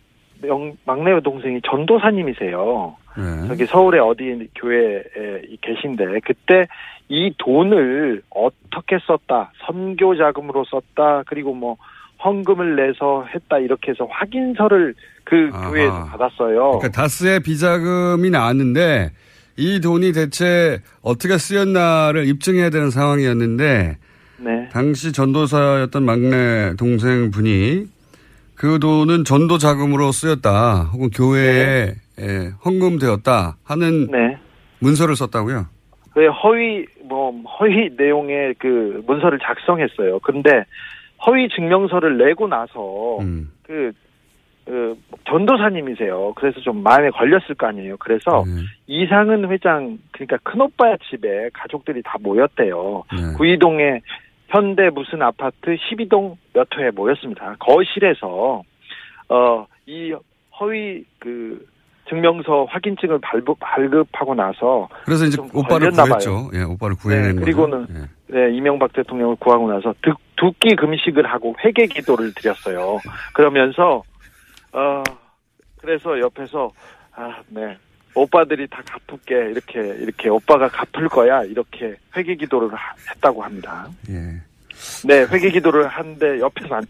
영, 0.44 0.76
막내 0.84 1.10
여동생이 1.12 1.62
전도사님이세요. 1.62 2.96
네. 3.16 3.48
저기 3.48 3.66
서울의 3.66 4.00
어디 4.00 4.48
교회에 4.54 5.42
계신데, 5.60 6.20
그때 6.24 6.66
이 7.14 7.32
돈을 7.38 8.22
어떻게 8.30 8.98
썼다, 9.06 9.52
선교 9.64 10.16
자금으로 10.16 10.64
썼다, 10.64 11.22
그리고 11.26 11.54
뭐, 11.54 11.76
헌금을 12.24 12.74
내서 12.74 13.24
했다, 13.32 13.58
이렇게 13.58 13.92
해서 13.92 14.08
확인서를 14.10 14.94
그 15.22 15.50
아하. 15.52 15.70
교회에서 15.70 16.04
받았어요. 16.06 16.78
그러니까 16.78 16.88
다스의 16.90 17.40
비자금이 17.40 18.30
나왔는데 18.30 19.12
이 19.56 19.80
돈이 19.80 20.12
대체 20.12 20.80
어떻게 21.02 21.38
쓰였나를 21.38 22.26
입증해야 22.26 22.70
되는 22.70 22.90
상황이었는데 22.90 23.96
네. 24.38 24.68
당시 24.72 25.12
전도사였던 25.12 26.04
막내 26.04 26.74
동생 26.76 27.30
분이 27.30 27.86
그 28.56 28.78
돈은 28.80 29.24
전도 29.24 29.58
자금으로 29.58 30.10
쓰였다 30.10 30.90
혹은 30.92 31.10
교회에 31.10 31.94
예, 32.20 32.50
헌금되었다 32.64 33.56
하는 33.64 34.10
네. 34.10 34.36
문서를 34.80 35.14
썼다고요? 35.16 35.66
그 36.12 36.28
허위 36.28 36.84
뭐 37.04 37.32
허위 37.58 37.90
내용의 37.96 38.54
그 38.58 39.02
문서를 39.06 39.38
작성했어요. 39.38 40.20
근데 40.20 40.64
허위 41.26 41.48
증명서를 41.48 42.18
내고 42.18 42.48
나서 42.48 43.18
음. 43.20 43.50
그, 43.62 43.92
그 44.64 44.96
전도사님이세요. 45.28 46.32
그래서 46.36 46.60
좀 46.60 46.82
마음에 46.82 47.10
걸렸을 47.10 47.54
거 47.56 47.66
아니에요. 47.66 47.96
그래서 47.98 48.44
네. 48.46 48.62
이상은 48.86 49.50
회장 49.50 49.98
그러니까 50.12 50.38
큰 50.42 50.60
오빠 50.60 50.96
집에 51.08 51.50
가족들이 51.52 52.02
다 52.02 52.16
모였대요. 52.20 53.04
네. 53.12 53.36
구이동에 53.36 54.00
현대 54.48 54.90
무슨 54.90 55.22
아파트 55.22 55.76
12동 55.76 56.36
몇 56.52 56.68
호에 56.76 56.90
모였습니다. 56.90 57.56
거실에서 57.58 58.62
어 59.28 59.66
이 59.86 60.14
허위 60.60 61.04
그 61.18 61.66
증명서 62.08 62.64
확인증을 62.70 63.18
발급, 63.20 63.56
발급하고 63.60 64.34
나서 64.34 64.88
그래서 65.04 65.24
이제 65.24 65.36
좀 65.36 65.48
오빠를 65.54 65.90
구했죠. 65.90 66.50
예, 66.54 66.62
오빠를 66.62 66.96
구해낸 66.96 67.22
네, 67.22 67.32
거죠. 67.32 67.44
그리고는 67.44 67.86
네, 68.28 68.50
이명박 68.54 68.92
대통령을 68.92 69.36
구하고 69.36 69.70
나서 69.70 69.94
두, 70.02 70.14
두끼 70.36 70.76
금식을 70.76 71.26
하고 71.26 71.54
회개 71.64 71.86
기도를 71.86 72.32
드렸어요. 72.34 72.98
그러면서 73.32 74.02
어 74.72 75.02
그래서 75.78 76.18
옆에서 76.18 76.70
아, 77.12 77.36
네. 77.48 77.76
오빠들이 78.16 78.66
다 78.68 78.80
갚을게 78.86 79.50
이렇게 79.50 79.80
이렇게 79.80 80.28
오빠가 80.28 80.68
갚을 80.68 81.08
거야 81.08 81.42
이렇게 81.42 81.96
회개 82.16 82.36
기도를 82.36 82.68
하- 82.72 82.94
했다고 83.10 83.42
합니다. 83.42 83.86
예. 84.08 84.40
네, 85.06 85.24
회개 85.30 85.50
기도를 85.50 85.86
하는데 85.88 86.38
옆에서 86.40 86.76
안, 86.76 86.84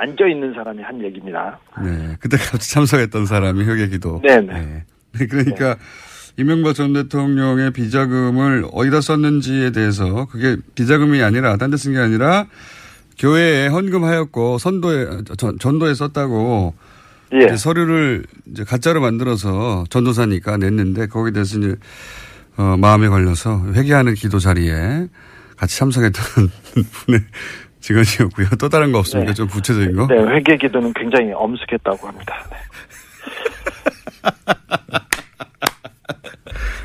앉아 0.00 0.26
있는 0.28 0.54
사람이 0.54 0.82
한 0.82 1.02
얘기입니다. 1.04 1.58
네. 1.84 2.16
그때 2.20 2.36
같이 2.38 2.72
참석했던 2.72 3.26
사람이 3.26 3.64
회계기도. 3.64 4.22
네네. 4.22 4.84
네, 5.12 5.26
그러니까 5.26 5.76
이명박 6.38 6.74
전 6.74 6.92
대통령의 6.94 7.70
비자금을 7.72 8.64
어디다 8.72 9.00
썼는지에 9.02 9.72
대해서 9.72 10.26
그게 10.26 10.56
비자금이 10.74 11.22
아니라 11.22 11.56
딴 11.58 11.70
데 11.70 11.76
쓴 11.76 11.92
게 11.92 11.98
아니라 11.98 12.46
교회에 13.18 13.66
헌금하였고 13.68 14.56
선도에 14.58 15.06
전, 15.36 15.58
전도에 15.58 15.92
썼다고 15.92 16.74
예. 17.34 17.44
이제 17.44 17.56
서류를 17.56 18.24
이제 18.50 18.64
가짜로 18.64 19.00
만들어서 19.02 19.84
전도사니까 19.90 20.56
냈는데 20.56 21.06
거기에 21.08 21.32
대해서 21.32 21.58
이제 21.58 21.76
어, 22.56 22.76
마음에 22.78 23.08
걸려서 23.08 23.62
회개하는 23.74 24.14
기도 24.14 24.38
자리에 24.38 25.08
같이 25.58 25.76
참석했던 25.78 26.50
분의 26.90 27.20
직원이었고요. 27.80 28.46
또 28.58 28.68
다른 28.68 28.92
거 28.92 28.98
없습니까? 28.98 29.32
네. 29.32 29.34
좀 29.34 29.48
구체적인 29.48 29.96
거? 29.96 30.06
네, 30.06 30.16
회개 30.34 30.56
기도는 30.56 30.92
굉장히 30.94 31.32
엄숙했다고 31.32 32.08
합니다. 32.08 32.46
네. 32.50 32.56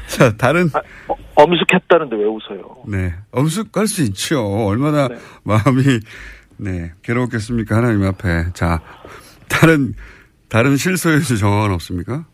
자, 0.08 0.36
다른 0.38 0.68
어, 1.08 1.16
엄숙했다는데 1.36 2.16
왜 2.16 2.24
웃어요? 2.24 2.78
네. 2.88 3.14
엄숙할 3.32 3.88
수 3.88 4.02
있죠. 4.04 4.42
얼마나 4.42 5.10
마음이, 5.44 6.00
네, 6.58 6.92
괴로웠겠습니까? 7.04 7.76
하나님 7.76 8.04
앞에. 8.04 8.54
자, 8.54 8.80
다른, 9.50 9.94
다른 10.48 10.78
실소유주 10.78 11.38
정황은 11.38 11.74
없습니까? 11.74 12.26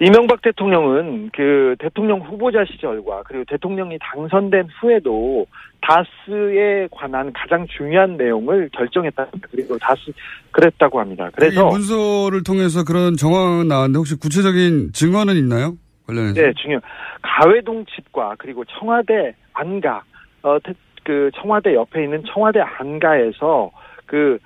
이명박 0.00 0.42
대통령은 0.42 1.30
그 1.32 1.76
대통령 1.78 2.20
후보자 2.20 2.64
시절과 2.64 3.22
그리고 3.24 3.44
대통령이 3.48 3.98
당선된 4.00 4.66
후에도 4.80 5.46
다스에 5.82 6.88
관한 6.90 7.32
가장 7.32 7.66
중요한 7.66 8.16
내용을 8.16 8.70
결정했다. 8.72 9.26
그리고 9.50 9.76
다스 9.78 10.12
그랬다고 10.52 11.00
합니다. 11.00 11.26
이 11.28 11.30
그래서 11.34 11.66
문서를 11.68 12.42
통해서 12.44 12.84
그런 12.84 13.16
정황은 13.16 13.68
나왔는데 13.68 13.98
혹시 13.98 14.18
구체적인 14.18 14.92
증언은 14.92 15.34
있나요? 15.36 15.74
관련해서? 16.06 16.40
네, 16.40 16.52
중요. 16.56 16.80
가회동 17.20 17.84
집과 17.86 18.36
그리고 18.38 18.64
청와대 18.64 19.34
안가, 19.52 20.02
어, 20.42 20.58
태- 20.60 20.72
그 21.04 21.30
청와대 21.34 21.74
옆에 21.74 22.04
있는 22.04 22.22
청와대 22.32 22.60
안가에서 22.60 23.70
그 24.06 24.38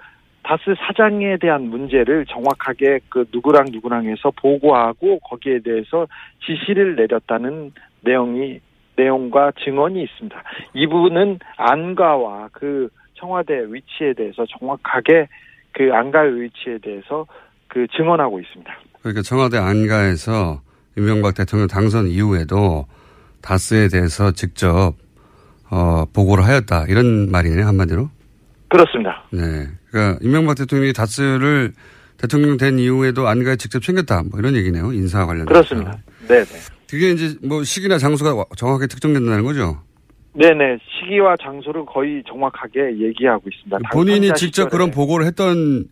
다스 0.42 0.74
사장에 0.86 1.36
대한 1.38 1.64
문제를 1.68 2.24
정확하게 2.26 3.00
그 3.08 3.26
누구랑 3.32 3.66
누구랑 3.72 4.06
해서 4.06 4.30
보고하고 4.40 5.18
거기에 5.18 5.58
대해서 5.58 6.06
지시를 6.46 6.96
내렸다는 6.96 7.72
내용이 8.02 8.60
내용과 8.96 9.52
증언이 9.64 10.02
있습니다. 10.02 10.42
이 10.74 10.86
부분은 10.86 11.38
안가와 11.56 12.48
그 12.52 12.88
청와대 13.14 13.54
위치에 13.68 14.14
대해서 14.14 14.44
정확하게 14.58 15.28
그 15.72 15.90
안가의 15.92 16.40
위치에 16.40 16.78
대해서 16.82 17.26
그 17.68 17.86
증언하고 17.96 18.40
있습니다. 18.40 18.72
그러니까 19.00 19.22
청와대 19.22 19.58
안가에서 19.58 20.60
이명박 20.96 21.34
대통령 21.34 21.68
당선 21.68 22.06
이후에도 22.06 22.86
다스에 23.42 23.88
대해서 23.88 24.32
직접 24.32 24.94
어, 25.70 26.04
보고를 26.14 26.44
하였다. 26.44 26.86
이런 26.88 27.30
말이네요, 27.30 27.66
한마디로. 27.66 28.08
그렇습니다. 28.68 29.24
네. 29.30 29.66
그러니까 29.90 30.18
이명박 30.22 30.56
대통령이 30.56 30.92
다스를 30.92 31.72
대통령 32.18 32.56
된 32.56 32.78
이후에도 32.78 33.28
안가에 33.28 33.56
직접 33.56 33.82
챙겼다. 33.82 34.22
뭐 34.30 34.40
이런 34.40 34.54
얘기네요. 34.54 34.92
인사 34.92 35.26
관련해서. 35.26 35.48
그렇습니다. 35.48 35.98
네네. 36.28 36.75
그게 36.88 37.10
이제 37.10 37.36
뭐 37.42 37.64
시기나 37.64 37.98
장소가 37.98 38.44
정확하게 38.56 38.86
특정된다는 38.86 39.44
거죠. 39.44 39.82
네네. 40.34 40.78
시기와 41.00 41.34
장소를 41.42 41.86
거의 41.86 42.22
정확하게 42.28 42.98
얘기하고 42.98 43.48
있습니다. 43.50 43.78
본인이 43.92 44.32
직접. 44.34 44.68
그런 44.68 44.90
보고를 44.90 45.26
했던 45.26 45.88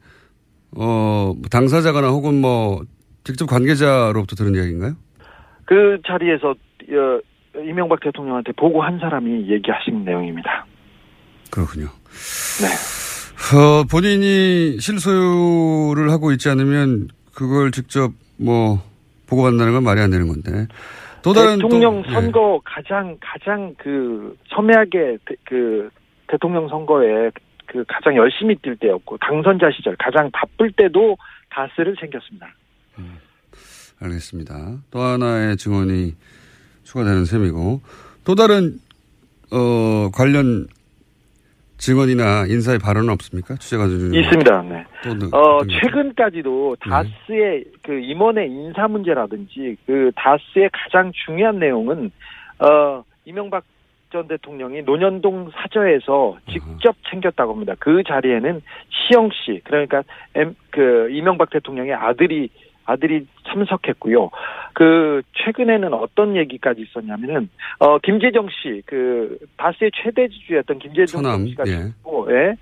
어 0.76 1.34
당사자거나 1.51 2.09
혹은 2.09 2.40
뭐 2.40 2.82
직접 3.24 3.47
관계자로부터 3.47 4.36
들은 4.36 4.55
이야기인가요? 4.55 4.97
그 5.64 5.99
자리에서 6.07 6.51
어, 6.51 7.61
이명박 7.61 8.01
대통령한테 8.01 8.53
보고한 8.53 8.99
사람이 8.99 9.51
얘기하신 9.51 10.05
내용입니다. 10.05 10.66
그렇군요. 11.51 11.86
네. 12.61 13.57
어, 13.57 13.84
본인이 13.90 14.78
실소유를 14.78 16.11
하고 16.11 16.32
있지 16.32 16.49
않으면 16.49 17.09
그걸 17.32 17.70
직접 17.70 18.12
뭐 18.36 18.82
보고받는다는 19.27 19.72
건 19.72 19.85
말이 19.85 20.01
안 20.01 20.11
되는 20.11 20.27
건데. 20.29 20.66
또 21.22 21.33
다른 21.33 21.57
대통령 21.57 22.03
또, 22.03 22.09
예. 22.09 22.12
선거 22.12 22.61
가장 22.64 23.16
가장 23.20 23.75
그 23.79 24.37
첨예하게 24.55 25.18
대- 25.27 25.37
그 25.45 25.89
대통령 26.27 26.68
선거에 26.68 27.31
그 27.66 27.83
가장 27.89 28.14
열심히 28.16 28.55
뛸 28.57 28.77
때였고 28.77 29.16
당선자 29.18 29.70
시절 29.75 29.97
가장 29.97 30.31
바쁠 30.33 30.70
때도 30.72 31.16
다스를 31.51 31.97
챙겼습니다. 31.99 32.49
알겠습니다. 34.01 34.77
또 34.91 35.01
하나의 35.01 35.57
증언이 35.57 36.14
추가되는 36.83 37.25
셈이고 37.25 37.81
또 38.25 38.35
다른 38.35 38.79
어 39.51 40.11
관련 40.12 40.66
증언이나 41.85 42.47
인사의 42.49 42.78
발언은 42.78 43.11
없습니까? 43.11 43.57
취재가 43.57 43.87
중 43.89 44.14
있습니다. 44.14 44.62
네. 44.62 44.85
어, 45.32 45.61
최근까지도 45.66 46.76
다스의 46.80 47.64
그 47.82 48.01
임원의 48.01 48.51
인사 48.51 48.89
문제라든지 48.89 49.76
그 49.85 50.11
다스의 50.16 50.70
가장 50.72 51.12
중요한 51.12 51.59
내용은 51.59 52.11
어, 52.59 53.05
이명박 53.26 53.64
전 54.11 54.26
대통령이 54.28 54.80
논현동 54.82 55.51
사저에서 55.53 56.39
직접 56.49 56.97
챙겼다고 57.11 57.53
합니다. 57.53 57.74
그 57.78 58.03
자리에는 58.03 58.62
시영 58.89 59.28
씨, 59.32 59.61
그러니까 59.64 60.05
엠, 60.37 60.55
그 60.70 61.11
이명박 61.11 61.51
대통령의 61.51 61.93
아들이 61.93 62.49
아들이 62.85 63.26
참석했고요. 63.49 64.30
그 64.72 65.22
최근에는 65.32 65.95
어떤 65.95 66.37
얘기까지 66.37 66.82
있었냐면은 66.82 67.49
어 67.78 67.99
김재정 67.99 68.49
씨, 68.49 68.82
그 68.87 69.39
다스의 69.57 69.91
최대 69.95 70.28
지주였던 70.28 70.78
김재정 70.78 71.22
처남, 71.22 71.47
씨가 71.47 71.64
예. 71.66 71.89
있고, 71.89 72.28
예. 72.30 72.57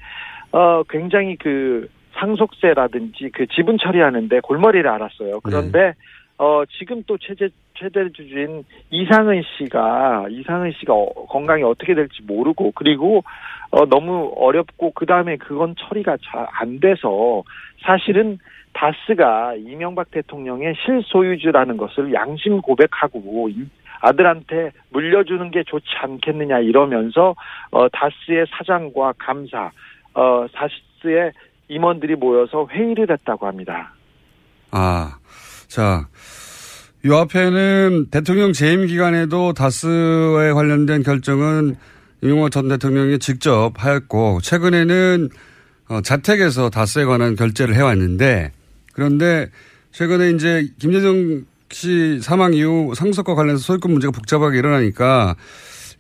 어, 0.53 0.83
굉장히 0.89 1.37
그 1.37 1.89
상속세라든지 2.15 3.31
그 3.33 3.47
지분 3.47 3.79
처리하는데 3.79 4.41
골머리를 4.41 4.89
앓았어요. 4.89 5.41
그런데 5.43 5.95
어, 6.39 6.65
지금 6.79 7.05
또 7.07 7.17
최대, 7.19 7.49
최대 7.75 8.11
주주인 8.11 8.65
이상은 8.91 9.43
씨가, 9.57 10.27
이상은 10.31 10.73
씨가 10.79 10.93
어, 10.93 11.27
건강이 11.27 11.63
어떻게 11.63 11.95
될지 11.95 12.21
모르고, 12.23 12.73
그리고, 12.75 13.23
어, 13.71 13.87
너무 13.87 14.33
어렵고, 14.37 14.91
그 14.93 15.07
다음에 15.07 15.37
그건 15.37 15.77
처리가 15.79 16.17
잘 16.25 16.47
안 16.53 16.81
돼서, 16.81 17.45
사실은 17.83 18.39
다스가 18.75 19.55
이명박 19.57 20.11
대통령의 20.11 20.75
실소유주라는 20.85 21.77
것을 21.77 22.13
양심 22.13 22.61
고백하고, 22.61 23.49
이- 23.51 23.67
아들한테 24.01 24.73
물려주는 24.91 25.51
게 25.53 25.63
좋지 25.65 25.87
않겠느냐 26.03 26.59
이러면서, 26.59 27.35
어, 27.71 27.89
다스의 27.89 28.47
사장과 28.51 29.15
감사, 29.19 29.71
어, 30.15 30.47
다스의 30.53 31.33
임원들이 31.69 32.17
모여서 32.17 32.67
회의를 32.71 33.11
했다고 33.11 33.47
합니다. 33.47 33.95
아, 34.73 35.17
자, 35.69 36.09
요 37.07 37.17
앞에는 37.17 38.11
대통령 38.11 38.53
재임 38.53 38.87
기간에도 38.87 39.53
다스에 39.53 40.53
관련된 40.53 41.03
결정은 41.03 41.77
이명박 42.23 42.51
전 42.51 42.69
대통령이 42.69 43.19
직접 43.19 43.73
하였고 43.77 44.41
최근에는 44.43 45.29
어, 45.91 46.01
자택에서 46.01 46.71
다스에 46.71 47.05
관한 47.05 47.35
결재를 47.37 47.75
해왔는데 47.75 48.53
그런데 48.93 49.51
최근에 49.93 50.31
이제 50.31 50.69
김대중 50.79 51.45
씨 51.71 52.21
사망 52.21 52.53
이후 52.53 52.93
상속과 52.95 53.35
관련해서 53.35 53.63
소유권 53.63 53.93
문제가 53.93 54.11
복잡하게 54.11 54.59
일어나니까 54.59 55.37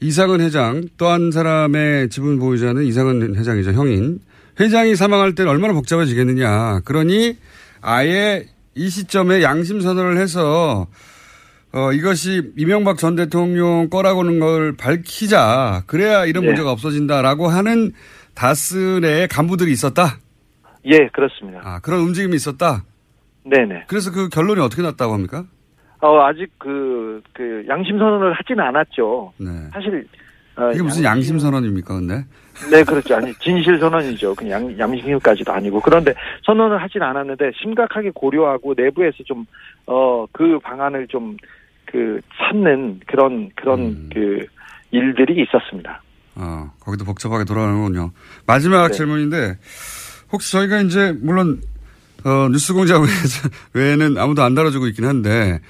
이상은 0.00 0.40
회장 0.40 0.84
또 0.98 1.08
한 1.08 1.30
사람의 1.30 2.10
지분 2.10 2.38
보유자는 2.38 2.84
이상은 2.84 3.34
회장이죠 3.36 3.72
형인 3.72 4.20
회장이 4.60 4.96
사망할 4.96 5.34
때는 5.34 5.50
얼마나 5.50 5.72
복잡해지겠느냐 5.72 6.80
그러니 6.84 7.38
아예 7.80 8.46
이 8.74 8.88
시점에 8.88 9.42
양심 9.42 9.80
선언을 9.80 10.18
해서 10.18 10.86
어, 11.72 11.90
이것이 11.92 12.52
이명박 12.58 12.98
전 12.98 13.16
대통령 13.16 13.88
거라고는 13.88 14.40
걸 14.40 14.76
밝히자. 14.76 15.84
그래야 15.86 16.26
이런 16.26 16.42
네. 16.42 16.48
문제가 16.48 16.70
없어진다라고 16.70 17.48
하는 17.48 17.92
다스 18.34 18.98
내에 19.00 19.26
간부들이 19.26 19.72
있었다. 19.72 20.18
예, 20.84 21.08
그렇습니다. 21.08 21.60
아, 21.64 21.80
그런 21.80 22.00
움직임이 22.00 22.34
있었다. 22.36 22.84
네네. 23.44 23.84
그래서 23.86 24.10
그 24.12 24.28
결론이 24.28 24.60
어떻게 24.60 24.82
났다고 24.82 25.12
합니까? 25.12 25.44
어, 26.00 26.20
아직 26.22 26.50
그, 26.58 27.22
그, 27.32 27.64
양심 27.68 27.98
선언을 27.98 28.32
하지는 28.32 28.64
않았죠. 28.64 29.32
네. 29.38 29.50
사실, 29.72 30.06
어, 30.56 30.70
이게 30.72 30.82
무슨 30.82 31.04
양심 31.04 31.38
선언입니까, 31.38 31.94
근데? 31.94 32.24
네, 32.70 32.82
그렇죠. 32.82 33.14
아니, 33.14 33.32
진실 33.34 33.78
선언이죠. 33.78 34.34
그냥 34.34 34.76
양, 34.78 34.90
양심까지도 34.90 35.52
아니고. 35.52 35.80
그런데 35.80 36.12
선언을 36.44 36.82
하진 36.82 37.02
않았는데 37.02 37.52
심각하게 37.62 38.10
고려하고 38.14 38.74
내부에서 38.76 39.22
좀, 39.24 39.46
어, 39.86 40.26
그 40.32 40.58
방안을 40.58 41.06
좀, 41.06 41.36
그, 41.86 42.20
찾는 42.36 43.00
그런, 43.06 43.50
그런 43.54 43.80
음. 43.80 44.10
그 44.12 44.44
일들이 44.90 45.42
있었습니다. 45.44 46.02
어, 46.34 46.70
거기도 46.80 47.04
복잡하게 47.04 47.44
돌아가는군요. 47.44 48.10
마지막 48.46 48.88
네. 48.88 48.92
질문인데, 48.92 49.58
혹시 50.32 50.52
저희가 50.52 50.80
이제, 50.80 51.14
물론, 51.20 51.62
어, 52.24 52.48
뉴스공장 52.50 53.04
외에는 53.74 54.18
아무도 54.18 54.42
안 54.42 54.54
다뤄주고 54.54 54.86
있긴 54.88 55.04
한데, 55.04 55.60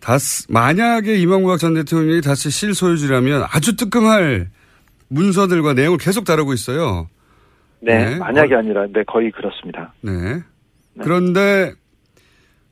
다스, 0.00 0.46
만약에 0.48 1.16
이명박 1.16 1.58
전 1.58 1.74
대통령이 1.74 2.20
다시 2.20 2.50
실소유주라면 2.50 3.46
아주 3.50 3.76
뜨끔할 3.76 4.48
문서들과 5.08 5.74
내용을 5.74 5.98
계속 5.98 6.24
다루고 6.24 6.52
있어요. 6.54 7.08
네, 7.80 8.10
네. 8.10 8.16
만약이 8.16 8.54
아니라, 8.54 8.86
네, 8.92 9.02
거의 9.06 9.30
그렇습니다. 9.30 9.92
네. 10.02 10.42
그런데 11.02 11.74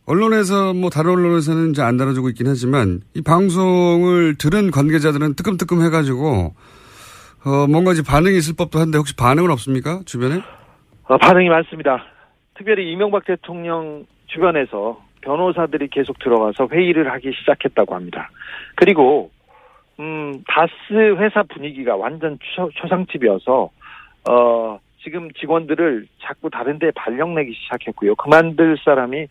언론에서 0.08 0.72
뭐 0.72 0.88
다른 0.88 1.12
언론에서는 1.12 1.70
이제 1.70 1.82
안 1.82 1.98
다뤄주고 1.98 2.30
있긴 2.30 2.46
하지만 2.46 3.02
이 3.14 3.20
방송을 3.20 4.36
들은 4.36 4.70
관계자들은 4.70 5.34
뜨끔뜨끔 5.34 5.82
해가지고 5.82 6.54
어 7.44 7.66
뭔가 7.68 7.92
이제 7.92 8.02
반응이 8.02 8.36
있을 8.38 8.54
법도 8.56 8.80
한데 8.80 8.96
혹시 8.96 9.14
반응은 9.14 9.50
없습니까 9.50 10.00
주변에? 10.06 10.42
어, 11.08 11.16
반응이 11.16 11.48
많습니다. 11.48 12.04
특별히 12.54 12.92
이명박 12.92 13.24
대통령 13.24 14.04
주변에서 14.26 15.02
변호사들이 15.22 15.88
계속 15.88 16.18
들어가서 16.18 16.68
회의를 16.70 17.10
하기 17.12 17.32
시작했다고 17.32 17.94
합니다. 17.94 18.30
그리고 18.74 19.30
음, 19.98 20.42
다스 20.46 20.72
회사 20.92 21.42
분위기가 21.44 21.96
완전 21.96 22.38
초, 22.54 22.68
초상집이어서 22.74 23.70
어, 24.28 24.80
지금 25.02 25.30
직원들을 25.32 26.06
자꾸 26.20 26.50
다른 26.50 26.78
데 26.78 26.90
발령 26.90 27.34
내기 27.34 27.54
시작했고요. 27.54 28.14
그만둘 28.16 28.76
사람이 28.84 29.28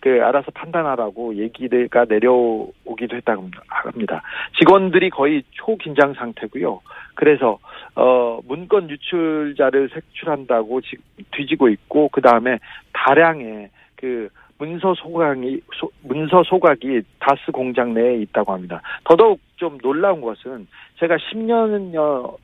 그 0.00 0.22
알아서 0.22 0.50
판단하라고 0.52 1.34
얘기가 1.36 2.06
내려오기도 2.08 3.16
했다고 3.16 3.50
합니다. 3.66 4.22
직원들이 4.58 5.10
거의 5.10 5.42
초긴장 5.50 6.14
상태고요. 6.14 6.80
그래서 7.14 7.58
어 7.98 8.38
문건 8.46 8.90
유출자를 8.90 9.88
색출한다고 9.92 10.80
지금 10.82 11.02
뒤지고 11.32 11.68
있고 11.68 12.08
그 12.10 12.20
다음에 12.20 12.60
다량의 12.92 13.70
그 13.96 14.28
문서 14.56 14.94
소각이 14.94 15.60
소- 15.74 15.90
문서 16.04 16.44
소각이 16.44 17.02
다스 17.18 17.50
공장 17.50 17.94
내에 17.94 18.18
있다고 18.18 18.52
합니다. 18.52 18.80
더더욱 19.02 19.40
좀 19.56 19.78
놀라운 19.78 20.20
것은 20.20 20.68
제가 21.00 21.16
10년여 21.16 22.36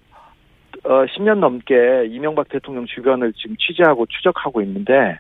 어 0.87 1.05
10년 1.07 1.39
넘게 1.39 2.07
이명박 2.11 2.49
대통령 2.49 2.85
주변을 2.87 3.33
지금 3.35 3.55
취재하고 3.57 4.07
추적하고 4.07 4.61
있는데 4.63 5.19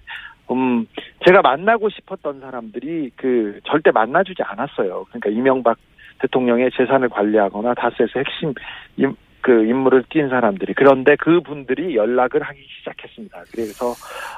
음 0.50 0.84
제가 1.24 1.42
만나고 1.42 1.90
싶었던 1.90 2.40
사람들이 2.40 3.12
그 3.14 3.60
절대 3.64 3.92
만나주지 3.92 4.42
않았어요. 4.42 5.04
그러니까 5.10 5.30
이명박 5.30 5.78
대통령의 6.18 6.70
재산을 6.76 7.08
관리하거나 7.08 7.74
다스에서 7.74 8.18
핵심 8.18 8.52
임, 8.96 9.14
그 9.44 9.66
인물을 9.66 10.04
띈 10.08 10.30
사람들이 10.30 10.72
그런데 10.74 11.16
그 11.20 11.42
분들이 11.42 11.94
연락을 11.94 12.42
하기 12.42 12.58
시작했습니다. 12.78 13.44
그래서 13.52 13.94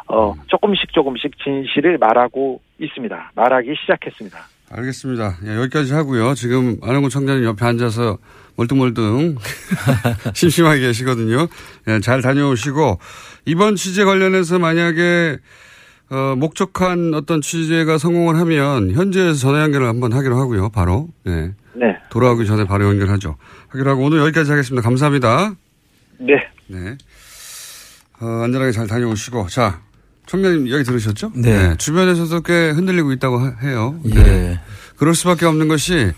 어 0.09 0.34
조금씩 0.48 0.92
조금씩 0.92 1.30
진실을 1.42 1.96
말하고 1.98 2.61
있습니다. 2.80 3.30
말하기 3.36 3.74
시작했습니다. 3.80 4.38
알겠습니다. 4.68 5.36
예, 5.46 5.57
여기까지 5.59 5.94
하고요. 5.94 6.34
지금 6.34 6.76
안영구 6.82 7.09
청장님 7.09 7.44
옆에 7.44 7.64
앉아서 7.64 8.18
멀뚱멀뚱 8.57 9.36
심심하게 10.34 10.80
계시거든요. 10.80 11.46
예, 11.86 12.00
잘 12.00 12.20
다녀오시고 12.20 12.98
이번 13.44 13.76
취재 13.76 14.02
관련해서 14.02 14.59
만약에 14.59 15.36
어, 16.11 16.34
목적한 16.36 17.14
어떤 17.14 17.40
취재가 17.40 17.98
성공을 17.98 18.36
하면 18.36 18.92
현지에서 18.92 19.34
전화 19.34 19.62
연결을 19.62 19.88
한번 19.88 20.12
하기로 20.12 20.38
하고요. 20.38 20.68
바로 20.70 21.09
예. 21.26 21.52
네. 21.74 21.96
돌아오기 22.11 22.46
전에 22.46 22.64
바로 22.64 22.86
연결하죠. 22.86 23.36
하기로 23.68 23.90
하고 23.90 24.04
오늘 24.04 24.18
여기까지 24.20 24.50
하겠습니다. 24.50 24.82
감사합니다. 24.82 25.54
네. 26.18 26.34
네. 26.68 26.96
어, 28.20 28.26
안전하게 28.44 28.72
잘 28.72 28.86
다녀오시고 28.86 29.48
자 29.48 29.80
청장님 30.26 30.68
이야기 30.68 30.84
들으셨죠? 30.84 31.32
네. 31.34 31.76
주변에서도 31.76 32.40
꽤 32.42 32.70
흔들리고 32.70 33.12
있다고 33.12 33.38
하- 33.38 33.57
해요. 33.62 34.00
예. 34.07 34.14
네. 34.14 34.61
그럴 34.96 35.14
수밖에 35.14 35.44
없는 35.44 35.66
것이 35.68 36.12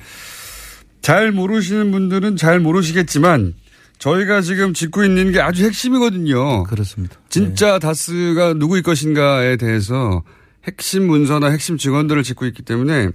잘 1.00 1.32
모르시는 1.32 1.90
분들은 1.90 2.36
잘 2.36 2.60
모르시겠지만 2.60 3.54
저희가 3.98 4.40
지금 4.40 4.74
짚고 4.74 5.04
있는 5.04 5.32
게 5.32 5.40
아주 5.40 5.64
핵심이거든요. 5.64 6.64
그렇습니다. 6.64 7.16
진짜 7.28 7.78
다스가 7.78 8.54
누구일 8.54 8.82
것인가에 8.82 9.56
대해서 9.56 10.22
핵심 10.64 11.06
문서나 11.06 11.48
핵심 11.48 11.76
직원들을 11.76 12.22
짚고 12.22 12.46
있기 12.46 12.62
때문에 12.62 13.10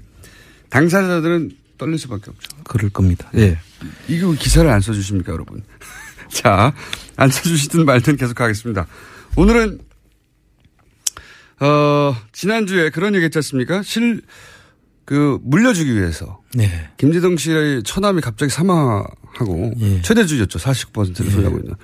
당사자들은 0.70 1.52
떨릴 1.78 1.98
수밖에 2.00 2.30
없죠. 2.30 2.58
그럴 2.64 2.90
겁니다. 2.90 3.30
예. 3.36 3.60
이거 4.08 4.30
왜 4.30 4.36
기사를 4.36 4.70
안 4.70 4.82
써주십니까, 4.82 5.32
여러분? 5.32 5.64
자, 6.30 6.74
안 7.16 7.30
써주시든 7.30 7.86
말든 7.86 8.18
계속 8.18 8.40
하겠습니다. 8.42 8.88
오늘은, 9.36 9.80
어, 11.60 12.16
지난주에 12.32 12.90
그런 12.90 13.16
얘기 13.16 13.26
했지 13.26 13.38
않습니까? 13.38 13.84
실, 13.84 14.22
그, 15.06 15.40
물려주기 15.44 15.94
위해서. 15.96 16.42
네. 16.56 16.90
김재동 16.98 17.38
씨의 17.38 17.84
처남이 17.84 18.22
갑자기 18.22 18.50
사망 18.52 19.04
하고, 19.36 19.74
최대 20.02 20.26
주였죠. 20.26 20.60
49%를 20.60 21.32
소유하고 21.32 21.58
있는. 21.60 21.76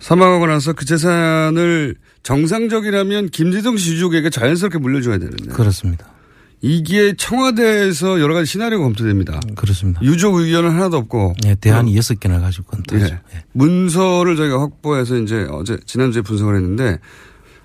사망하고 0.00 0.46
나서 0.46 0.72
그 0.72 0.84
재산을 0.84 1.94
정상적이라면 2.22 3.30
씨 3.78 3.92
유족에게 3.92 4.30
자연스럽게 4.30 4.78
물려줘야 4.78 5.18
되는데. 5.18 5.52
그렇습니다. 5.52 6.06
이게 6.60 7.14
청와대에서 7.16 8.20
여러 8.20 8.34
가지 8.34 8.50
시나리오가 8.50 8.84
검토됩니다. 8.84 9.40
그렇습니다. 9.56 10.00
유족 10.02 10.36
의견은 10.36 10.70
하나도 10.70 10.96
없고. 10.96 11.34
예, 11.44 11.56
대안이 11.56 11.96
여섯 11.96 12.20
개나 12.20 12.38
가지고 12.40 12.66
검토하죠. 12.66 13.14
예. 13.14 13.44
문서를 13.52 14.36
저희가 14.36 14.60
확보해서 14.60 15.18
이제 15.18 15.46
어제 15.50 15.76
지난주에 15.86 16.22
분석을 16.22 16.54
했는데 16.54 17.00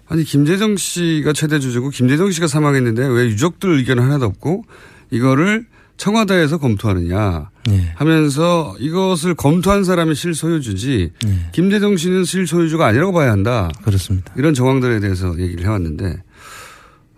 아니 0.07 0.23
김재정 0.23 0.77
씨가 0.77 1.33
최대 1.33 1.59
주주고 1.59 1.89
김재정 1.89 2.31
씨가 2.31 2.47
사망했는데 2.47 3.05
왜 3.05 3.25
유족들 3.25 3.77
의견은 3.77 4.01
하나도 4.03 4.25
없고 4.25 4.63
이거를 5.11 5.67
청와대에서 5.97 6.57
검토하느냐 6.59 7.49
예. 7.69 7.91
하면서 7.95 8.75
이것을 8.79 9.33
검토한 9.35 9.83
사람이 9.83 10.15
실소유주지 10.15 11.11
김재정 11.51 11.97
씨는 11.97 12.23
실소유주가 12.23 12.85
아니라고 12.85 13.11
봐야 13.11 13.31
한다. 13.31 13.69
그렇습니다. 13.83 14.33
이런 14.37 14.53
정황들에 14.53 14.99
대해서 14.99 15.37
얘기를 15.39 15.65
해왔는데 15.65 16.21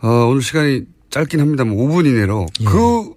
어, 0.02 0.08
오늘 0.30 0.42
시간이 0.42 0.84
짧긴 1.10 1.40
합니다만 1.42 1.76
5분 1.76 2.06
이내로 2.06 2.48
예. 2.62 2.66
그 2.66 3.14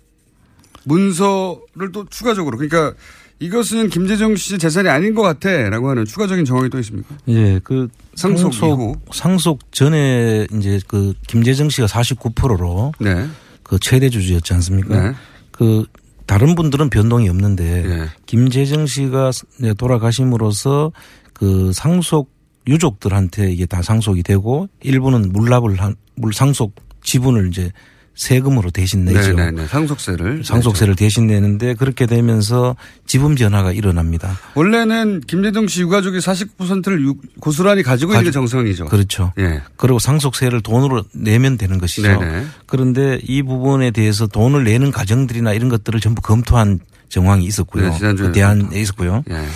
문서를 0.85 1.93
또 1.93 2.07
추가적으로 2.11 2.57
그러니까 2.59 2.95
이것은 3.39 3.89
김재정 3.89 4.37
씨 4.37 4.57
재산이 4.57 4.89
아닌 4.89 5.15
것 5.15 5.23
같아라고 5.23 5.91
하는 5.91 6.05
추가적인 6.05 6.45
정황이 6.45 6.71
또 6.71 6.79
있습니까? 6.79 7.17
예, 7.29 7.61
그 7.65 7.89
상속 8.15 8.55
상속, 8.55 8.81
이후. 8.81 8.97
상속 9.13 9.73
전에 9.73 10.47
이제 10.57 10.81
그 10.87 11.13
김재정 11.27 11.69
씨가 11.69 11.89
49%로 11.89 12.93
네. 13.01 13.27
그 13.65 13.81
최대 13.81 14.09
주주였지 14.11 14.55
않습니까? 14.55 15.01
네. 15.01 15.15
그 15.63 15.85
다른 16.27 16.55
분들은 16.55 16.91
변동이 16.91 17.29
없는데 17.29 17.83
네. 17.83 18.07
김재정 18.27 18.87
씨가 18.87 19.31
네, 19.59 19.75
돌아가심으로써 19.75 20.93
그 21.33 21.73
상속 21.73 22.31
유족들한테 22.67 23.51
이게 23.53 23.67
다 23.67 23.83
상속이 23.83 24.23
되고 24.23 24.69
일부는 24.83 25.33
물납을 25.33 25.81
한 25.81 25.95
물 26.15 26.33
상속 26.33 26.75
지분을 27.03 27.49
이제 27.49 27.73
세금으로 28.15 28.71
대신 28.71 29.05
내죠. 29.05 29.33
네네네. 29.35 29.67
상속세를. 29.69 30.45
상속세를 30.45 30.97
대신 30.97 31.27
내는데 31.27 31.75
그렇게 31.75 32.07
되면서 32.07 32.77
지분 33.07 33.35
변화가 33.35 33.73
일어납니다. 33.73 34.39
원래는 34.55 35.23
김재동 35.27 35.67
씨 35.67 35.83
유가족이 35.83 36.19
49%를 36.19 37.15
고스란히 37.41 37.83
가지고 37.83 38.13
있는 38.13 38.25
게 38.25 38.31
정상이죠. 38.31 38.87
그렇죠. 38.87 39.33
예. 39.39 39.63
그리고 39.77 39.99
상속세를 39.99 40.61
돈으로 40.61 41.05
내면 41.15 41.57
되는 41.57 41.79
것이죠. 41.79 42.21
네네. 42.21 42.47
그런데 42.67 43.19
이 43.23 43.43
부분에 43.43 43.91
대해서 43.91 44.27
돈을 44.27 44.65
내는 44.65 44.91
가정들이나 44.91 45.55
이런 45.55 45.69
것들을 45.69 45.99
전부 46.01 46.21
검토한 46.21 46.81
정황이 47.09 47.45
있었고요. 47.45 47.91
네, 47.91 47.97
지난주에 47.99 48.27
그 48.29 48.33
대안에 48.33 48.81
있었고요. 48.81 49.25
예. 49.31 49.47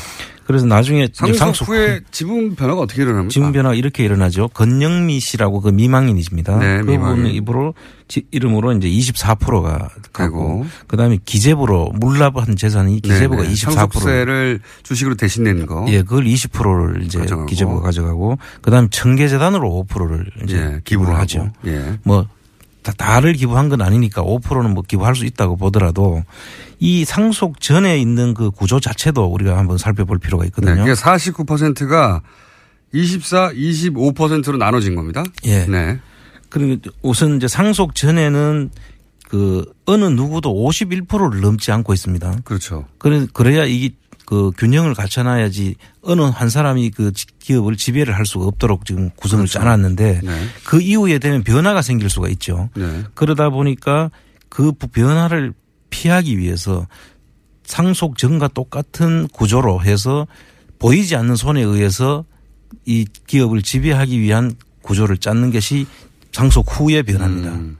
그래서 0.46 0.64
나중에 0.66 1.08
상속, 1.12 1.36
상속 1.36 1.68
후에 1.68 2.00
지분 2.12 2.54
변화가 2.54 2.80
어떻게 2.82 3.02
일어납니까? 3.02 3.30
지분 3.32 3.52
변화가 3.52 3.74
이렇게 3.74 4.04
일어나죠. 4.04 4.48
건영미 4.48 5.18
씨라고 5.20 5.60
그 5.60 5.70
미망인이십니다. 5.70 6.58
네, 6.58 6.80
그 6.82 6.90
미망인. 6.90 7.22
분 7.22 7.26
입으로 7.32 7.74
지- 8.06 8.26
이름으로 8.30 8.72
이제 8.72 8.88
24%가 8.88 9.88
가고 10.12 10.38
되고. 10.38 10.66
그다음에 10.86 11.18
기재부로 11.24 11.90
물납한 11.94 12.54
재산이 12.56 13.00
기재부가 13.00 13.42
네네. 13.42 13.54
24%를 13.54 13.74
상속세를 13.74 14.60
주식으로 14.84 15.16
대신 15.16 15.42
내는 15.42 15.66
거. 15.66 15.84
예, 15.88 16.02
그걸 16.02 16.24
20%를 16.24 17.02
이제 17.02 17.18
가져가고. 17.18 17.46
기재부가 17.46 17.80
가져가고 17.80 18.38
그다음에 18.62 18.88
청계재단으로 18.90 19.84
5%를 19.88 20.26
이제 20.44 20.56
예, 20.58 20.80
기부를 20.84 21.16
하죠. 21.18 21.50
예. 21.66 21.98
뭐 22.04 22.26
다, 22.82 22.92
다를 22.96 23.32
기부한 23.32 23.68
건 23.68 23.82
아니니까 23.82 24.22
5%는 24.22 24.72
뭐 24.74 24.84
기부할 24.86 25.16
수 25.16 25.24
있다고 25.24 25.56
보더라도 25.56 26.22
이 26.78 27.04
상속 27.04 27.60
전에 27.60 27.98
있는 27.98 28.34
그 28.34 28.50
구조 28.50 28.80
자체도 28.80 29.24
우리가 29.26 29.56
한번 29.56 29.78
살펴볼 29.78 30.18
필요가 30.18 30.44
네. 30.44 30.48
있거든요. 30.48 30.76
그게 30.84 30.92
49%가 30.92 32.22
24, 32.92 33.50
25%로 33.52 34.56
나눠진 34.58 34.94
겁니다. 34.94 35.22
예. 35.44 35.66
네. 35.66 35.98
그리고 36.48 36.90
우선 37.02 37.36
이제 37.36 37.48
상속 37.48 37.94
전에는 37.94 38.70
그 39.28 39.64
어느 39.86 40.04
누구도 40.04 40.54
51%를 40.54 41.40
넘지 41.40 41.72
않고 41.72 41.92
있습니다. 41.92 42.40
그렇죠. 42.44 42.86
그래 42.98 43.26
그래야 43.32 43.64
이게 43.64 43.94
그 44.24 44.50
균형을 44.56 44.94
갖춰놔야지 44.94 45.76
어느 46.02 46.22
한 46.22 46.48
사람이 46.48 46.90
그 46.90 47.12
지- 47.12 47.26
기업을 47.40 47.76
지배를 47.76 48.14
할 48.16 48.26
수가 48.26 48.44
없도록 48.46 48.84
지금 48.84 49.10
구성을 49.16 49.44
그렇죠. 49.44 49.58
짜놨는데 49.58 50.20
네. 50.22 50.46
그 50.64 50.80
이후에 50.80 51.18
되면 51.18 51.42
변화가 51.42 51.82
생길 51.82 52.08
수가 52.10 52.28
있죠. 52.30 52.68
네. 52.76 53.04
그러다 53.14 53.50
보니까 53.50 54.10
그 54.48 54.72
변화를 54.72 55.52
피하기 55.96 56.38
위해서 56.38 56.86
상속 57.64 58.18
전과 58.18 58.48
똑같은 58.48 59.26
구조로 59.28 59.82
해서 59.82 60.26
보이지 60.78 61.16
않는 61.16 61.36
손에 61.36 61.62
의해서 61.62 62.24
이 62.84 63.06
기업을 63.26 63.62
지배하기 63.62 64.20
위한 64.20 64.54
구조를 64.82 65.16
짜는 65.16 65.50
것이 65.50 65.86
상속 66.32 66.66
후의 66.68 67.02
변화입니다. 67.02 67.50
음. 67.50 67.78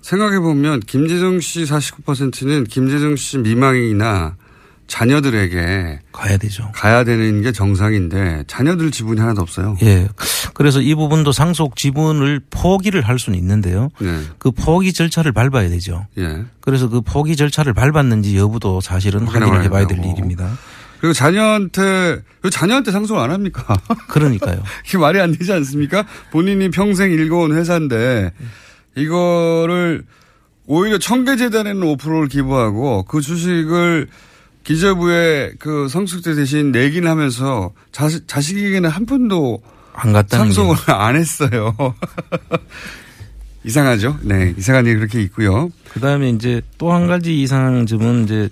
생각해 0.00 0.40
보면 0.40 0.80
김재정 0.80 1.40
씨 1.40 1.64
49%는 1.64 2.64
김재정 2.64 3.16
씨 3.16 3.36
미망이나 3.38 4.36
자녀들에게 4.90 6.00
가야 6.10 6.36
되죠. 6.36 6.68
가야 6.74 7.04
되는 7.04 7.42
게 7.42 7.52
정상인데 7.52 8.42
자녀들 8.48 8.90
지분이 8.90 9.20
하나도 9.20 9.40
없어요. 9.40 9.76
예. 9.82 10.08
그래서 10.52 10.80
이 10.80 10.96
부분도 10.96 11.30
상속 11.30 11.76
지분을 11.76 12.40
포기를 12.50 13.02
할 13.02 13.20
수는 13.20 13.38
있는데요. 13.38 13.90
네. 14.00 14.20
그 14.38 14.50
포기 14.50 14.92
절차를 14.92 15.30
밟아야 15.30 15.68
되죠. 15.68 16.06
예. 16.18 16.44
그래서 16.60 16.88
그 16.88 17.02
포기 17.02 17.36
절차를 17.36 17.72
밟았는지 17.72 18.36
여부도 18.36 18.80
사실은 18.80 19.28
확인을 19.28 19.62
해봐야 19.62 19.70
봐야 19.70 19.86
될. 19.86 19.98
일입니다. 20.04 20.58
그리고 20.98 21.12
자녀한테 21.12 22.22
왜 22.42 22.50
자녀한테 22.50 22.90
상속을 22.90 23.22
안 23.22 23.30
합니까? 23.30 23.74
그러니까요. 24.10 24.60
이게 24.86 24.98
말이 24.98 25.20
안 25.20 25.30
되지 25.30 25.52
않습니까? 25.52 26.04
본인이 26.32 26.68
평생 26.68 27.12
일궈온 27.12 27.56
회사인데 27.56 28.32
이거를 28.96 30.02
오히려 30.66 30.98
청계재단에는 30.98 31.80
5%를 31.96 32.26
기부하고 32.28 33.04
그 33.04 33.20
주식을 33.20 34.08
기재부에 34.64 35.52
그 35.58 35.88
상속세 35.88 36.34
대신 36.34 36.70
내긴 36.72 37.06
하면서 37.06 37.72
자식, 37.92 38.26
자식에게는 38.28 38.90
한 38.90 39.06
푼도 39.06 39.60
안 39.92 40.12
갔다는 40.12 40.52
상속을 40.52 40.76
안 40.94 41.16
했어요. 41.16 41.74
이상하죠? 43.64 44.18
네. 44.22 44.54
이상한 44.56 44.86
일이 44.86 44.96
그렇게 44.96 45.20
있고요. 45.22 45.70
그 45.92 46.00
다음에 46.00 46.30
이제 46.30 46.62
또 46.78 46.92
한 46.92 47.06
가지 47.06 47.40
이상한 47.42 47.86
점은 47.86 48.24
이제 48.24 48.48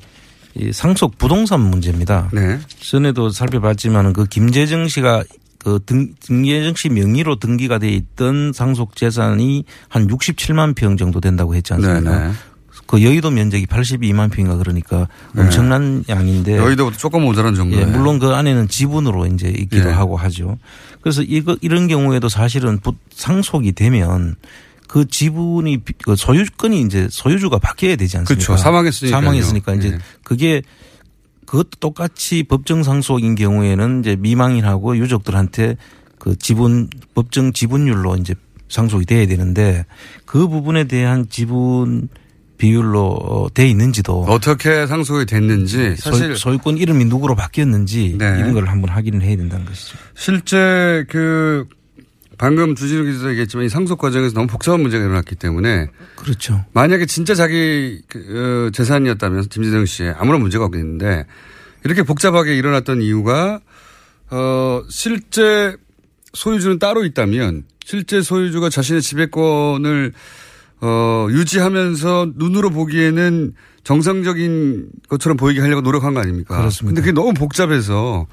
이 0.54 0.72
상속 0.72 1.18
부동산 1.18 1.60
문제입니다. 1.60 2.28
네. 2.32 2.58
전에도 2.80 3.30
살펴봤지만 3.30 4.12
그 4.12 4.26
김재정 4.26 4.88
씨가 4.88 5.24
그 5.58 5.80
등, 5.86 6.14
김재정 6.20 6.74
씨 6.74 6.88
명의로 6.88 7.36
등기가 7.38 7.78
돼 7.78 7.88
있던 7.90 8.52
상속 8.52 8.96
재산이 8.96 9.64
한 9.88 10.06
67만 10.08 10.74
평 10.74 10.96
정도 10.96 11.20
된다고 11.20 11.54
했지 11.54 11.72
않습니까? 11.74 12.00
네네. 12.18 12.32
그 12.88 13.02
여의도 13.04 13.30
면적이 13.30 13.66
82만 13.66 14.30
평인가 14.32 14.56
그러니까 14.56 15.06
네. 15.34 15.42
엄청난 15.42 16.02
양인데 16.08 16.56
여의도보다 16.56 16.96
조금 16.96 17.22
모자란 17.22 17.54
정도예요. 17.54 17.82
예, 17.82 17.86
물론 17.86 18.18
그 18.18 18.28
안에는 18.30 18.66
지분으로 18.68 19.26
이제 19.26 19.48
있기도 19.48 19.90
예. 19.90 19.92
하고 19.92 20.16
하죠. 20.16 20.56
그래서 21.02 21.22
이거 21.22 21.56
이런 21.60 21.86
경우에도 21.86 22.30
사실은 22.30 22.78
부- 22.78 22.94
상속이 23.10 23.72
되면 23.72 24.36
그 24.88 25.06
지분이 25.06 25.78
비- 25.82 25.92
그 26.02 26.16
소유권이 26.16 26.80
이제 26.80 27.08
소유주가 27.10 27.58
바뀌어야 27.58 27.96
되지 27.96 28.16
않습니까? 28.16 28.42
그렇죠. 28.46 28.60
사망했으니까요. 28.62 29.20
사망했으니까 29.20 29.74
이제 29.74 29.88
예. 29.88 29.98
그게 30.24 30.62
그것도 31.44 31.70
똑같이 31.80 32.42
법정 32.42 32.82
상속인 32.82 33.34
경우에는 33.34 34.00
이제 34.00 34.16
미망인하고 34.16 34.96
유족들한테 34.96 35.76
그 36.18 36.36
지분 36.38 36.88
법정 37.14 37.52
지분율로 37.52 38.16
이제 38.16 38.34
상속이 38.70 39.04
돼야 39.04 39.26
되는데 39.26 39.84
그 40.24 40.48
부분에 40.48 40.84
대한 40.84 41.26
지분 41.28 42.08
비율로 42.58 43.00
어, 43.00 43.48
돼 43.54 43.66
있는지도 43.68 44.24
어떻게 44.24 44.86
상속이 44.86 45.26
됐는지 45.26 45.96
사실 45.96 46.36
소 46.36 46.52
유, 46.52 46.58
권 46.58 46.76
이름이 46.76 47.06
누구로 47.06 47.34
바뀌었는지 47.34 48.16
네. 48.18 48.36
이런 48.38 48.52
걸 48.52 48.68
한번 48.68 48.90
확인을 48.90 49.22
해야 49.22 49.36
된다는 49.36 49.64
것이죠. 49.64 49.96
실제 50.14 51.06
그 51.08 51.66
방금 52.36 52.74
주진우 52.74 53.04
기자도 53.04 53.30
얘기했지만 53.30 53.66
이 53.66 53.68
상속 53.68 53.98
과정에서 53.98 54.34
너무 54.34 54.46
복잡한 54.48 54.80
문제가 54.80 55.04
일어났기 55.04 55.36
때문에 55.36 55.88
그렇죠. 56.16 56.64
만약에 56.72 57.06
진짜 57.06 57.34
자기 57.34 58.02
그, 58.08 58.68
어, 58.68 58.70
재산이었다면 58.70 59.48
김재정 59.48 59.86
씨의 59.86 60.14
아무런 60.18 60.40
문제가 60.40 60.64
없겠는데 60.64 61.26
이렇게 61.84 62.02
복잡하게 62.02 62.56
일어났던 62.56 63.02
이유가 63.02 63.60
어 64.30 64.82
실제 64.90 65.76
소유주는 66.34 66.78
따로 66.78 67.04
있다면 67.04 67.64
실제 67.84 68.20
소유주가 68.20 68.68
자신의 68.68 69.00
지배권을 69.00 70.12
어 70.80 71.26
유지하면서 71.30 72.32
눈으로 72.36 72.70
보기에는 72.70 73.52
정상적인 73.84 74.88
것처럼 75.08 75.36
보이게 75.36 75.60
하려고 75.60 75.80
노력한 75.80 76.14
거 76.14 76.20
아닙니까? 76.20 76.56
그렇습니다. 76.56 76.94
근데 76.94 77.00
그게 77.00 77.12
너무 77.12 77.34
복잡해서 77.34 78.26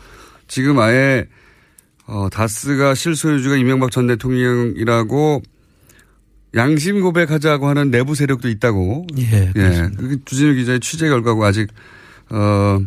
지금 0.47 0.79
아예 0.79 1.25
어 2.05 2.27
다스가 2.31 2.93
실소유주가 2.93 3.55
이명박 3.55 3.91
전 3.91 4.07
대통령이라고 4.07 5.41
양심 6.55 7.01
고백하자고 7.01 7.67
하는 7.67 7.91
내부 7.91 8.15
세력도 8.15 8.47
있다고. 8.49 9.07
예, 9.17 9.51
예. 9.55 9.89
그게 9.97 10.17
주진우 10.23 10.53
기자의 10.53 10.79
취재 10.79 11.09
결과고 11.09 11.43
아직 11.43 11.67
어 12.29 12.79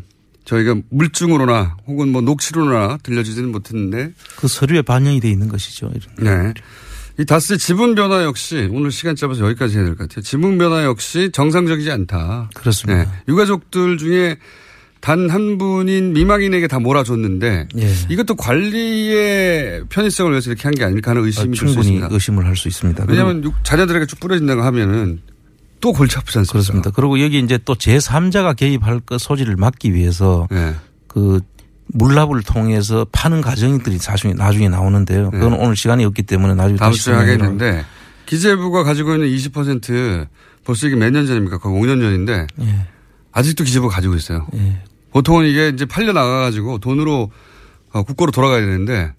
저희가 0.44 0.76
물증으로나 0.88 1.76
혹은 1.86 2.08
뭐 2.08 2.22
녹취로나 2.22 2.98
들려주지는 3.02 3.52
못했는데. 3.52 4.12
그 4.36 4.48
서류에 4.48 4.82
반영이 4.82 5.20
돼 5.20 5.30
있는 5.30 5.48
것이죠. 5.48 5.90
이런. 5.94 6.44
네. 6.46 6.54
이 7.18 7.24
다스의 7.24 7.58
지분 7.58 7.94
변화 7.96 8.22
역시 8.22 8.68
오늘 8.70 8.92
시간 8.92 9.16
짧아서 9.16 9.44
여기까지 9.44 9.76
해야 9.76 9.84
될 9.84 9.96
것 9.96 10.08
같아요. 10.08 10.22
지분 10.22 10.56
변화 10.56 10.84
역시 10.84 11.30
정상적이지 11.32 11.90
않다. 11.90 12.50
그렇습니다. 12.54 13.02
네. 13.04 13.08
유가족들 13.28 13.98
중에 13.98 14.36
단 15.00 15.28
한 15.30 15.58
분인 15.58 16.12
미망인에게 16.12 16.66
다 16.68 16.78
몰아줬는데 16.80 17.68
예. 17.78 17.92
이것도 18.08 18.34
관리의 18.36 19.84
편의성을 19.88 20.32
위해서 20.32 20.50
이렇게 20.50 20.62
한 20.64 20.74
게 20.74 20.84
아닐까 20.84 21.10
하는 21.12 21.24
의심이 21.24 21.50
아, 21.50 21.58
충분히 21.58 21.80
있습니다. 21.80 22.08
의심을 22.10 22.44
할 22.46 22.56
수 22.56 22.66
있습니다. 22.68 23.04
왜냐하면 23.08 23.42
육- 23.44 23.54
자녀들에게 23.64 24.06
쭉 24.06 24.18
뿌려진다고 24.20 24.62
하면은 24.62 25.20
또 25.80 25.92
골치 25.92 26.16
아프지 26.18 26.38
않습니까? 26.38 26.52
그렇습니다. 26.52 26.90
그리고 26.90 27.20
여기 27.22 27.38
이제 27.38 27.58
또 27.64 27.74
제3자가 27.76 28.56
개입할 28.56 29.00
것 29.00 29.20
소지를 29.20 29.54
막기 29.56 29.94
위해서 29.94 30.48
네. 30.50 30.74
그 31.06 31.40
물납을 31.88 32.42
통해서 32.42 33.06
파는 33.12 33.40
과정들이 33.40 33.98
나중에 34.06 34.34
나중에 34.34 34.68
나오는데요. 34.68 35.30
그건 35.30 35.54
오늘 35.54 35.74
시간이 35.76 36.04
없기 36.04 36.22
때문에 36.24 36.54
나중에 36.54 36.74
네. 36.74 36.78
다음 36.78 36.92
다시 36.92 37.10
하겠는데 37.10 37.84
기재부가 38.26 38.82
가지고 38.84 39.14
있는 39.14 39.28
20% 39.28 40.26
벌써 40.64 40.86
이게 40.86 40.96
몇 40.96 41.10
년 41.10 41.26
전입니까? 41.26 41.58
거의 41.58 41.80
5년 41.80 42.00
전인데 42.00 42.46
예. 42.60 42.86
아직도 43.32 43.64
기재부가 43.64 43.94
가지고 43.94 44.14
있어요. 44.16 44.46
예. 44.54 44.82
보통은 45.12 45.46
이게 45.46 45.68
이제 45.68 45.86
팔려 45.86 46.12
나가가지고 46.12 46.78
돈으로 46.78 47.30
어, 47.92 48.02
국고로 48.02 48.32
돌아가야 48.32 48.60
되는데 48.60 49.12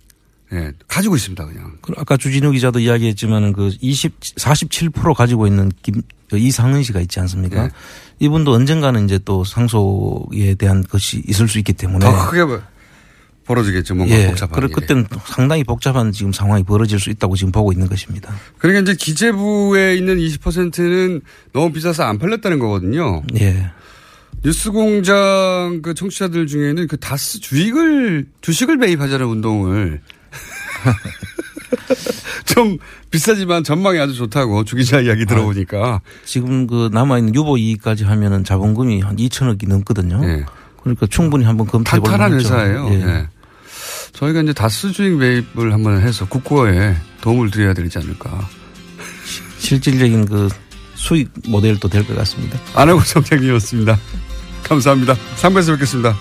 예, 0.53 0.71
가지고 0.87 1.15
있습니다 1.15 1.45
그냥. 1.45 1.73
그 1.81 1.93
아까 1.97 2.17
주진우 2.17 2.51
기자도 2.51 2.79
이야기했지만 2.79 3.53
그 3.53 3.71
20, 3.81 4.19
47% 4.19 5.13
가지고 5.13 5.45
있는 5.47 5.71
김, 5.83 6.01
그 6.29 6.37
이상은 6.37 6.81
씨가 6.83 6.99
있지 7.01 7.19
않습니까? 7.19 7.63
네. 7.63 7.69
이분도 8.19 8.51
언젠가는 8.53 9.05
이제 9.05 9.19
또 9.23 9.43
상속에 9.43 10.55
대한 10.55 10.83
것이 10.83 11.21
있을 11.27 11.47
수 11.47 11.57
있기 11.59 11.73
때문에 11.73 11.99
더 12.05 12.29
크게 12.29 12.45
봐- 12.45 12.61
벌어지겠죠. 13.45 13.95
뭔가 13.95 14.15
예. 14.15 14.27
복잡한 14.27 14.55
그래 14.55 14.65
일이. 14.65 14.73
그때는 14.73 15.05
상당히 15.25 15.63
복잡한 15.63 16.11
지금 16.11 16.31
상황이 16.31 16.63
벌어질 16.63 16.99
수 16.99 17.09
있다고 17.09 17.35
지금 17.35 17.51
보고 17.51 17.71
있는 17.71 17.87
것입니다. 17.87 18.31
그러니까 18.59 18.81
이제 18.91 18.95
기재부에 19.03 19.95
있는 19.95 20.17
20%는 20.17 21.21
너무 21.53 21.71
비싸서 21.71 22.03
안 22.03 22.17
팔렸다는 22.19 22.59
거거든요. 22.59 23.23
예. 23.39 23.71
뉴스공장 24.43 25.81
그 25.81 25.93
청취자들 25.93 26.47
중에는 26.47 26.87
그 26.87 26.97
다스 26.97 27.39
주식을 27.39 28.27
주식을 28.41 28.77
매입하자는 28.77 29.25
운동을 29.25 30.01
좀 32.45 32.77
비싸지만 33.11 33.63
전망이 33.63 33.99
아주 33.99 34.13
좋다고 34.15 34.63
주기자 34.65 34.99
이야기 35.01 35.25
들어보니까 35.25 36.01
지금 36.25 36.67
그 36.67 36.89
남아있는 36.91 37.35
유보 37.35 37.57
이익까지 37.57 38.03
하면은 38.05 38.43
자본금이 38.43 39.01
한 39.01 39.15
2천억이 39.15 39.67
넘거든요. 39.67 40.21
그러니까 40.81 41.07
충분히 41.07 41.45
한번 41.45 41.67
검토해 41.67 41.99
볼 41.99 42.07
예. 42.07 42.17
탄탄한. 42.17 42.39
회사예요. 42.39 42.87
예. 42.91 43.01
예. 43.01 43.27
저희가 44.13 44.41
이제 44.41 44.53
다스 44.53 44.91
주식 44.91 45.15
매입을 45.17 45.71
한번 45.73 46.01
해서 46.01 46.25
국고에 46.27 46.95
도움을 47.21 47.51
드려야 47.51 47.73
되지 47.73 47.97
않을까. 47.99 48.47
실질적인 49.59 50.25
그 50.25 50.49
수익 50.95 51.29
모델도 51.47 51.87
될 51.89 52.03
것 52.05 52.15
같습니다. 52.17 52.57
안하고 52.73 53.01
정장이었습니다. 53.05 53.97
감사합니다. 54.63 55.15
3부에서 55.41 55.73
뵙겠습니다. 55.73 56.15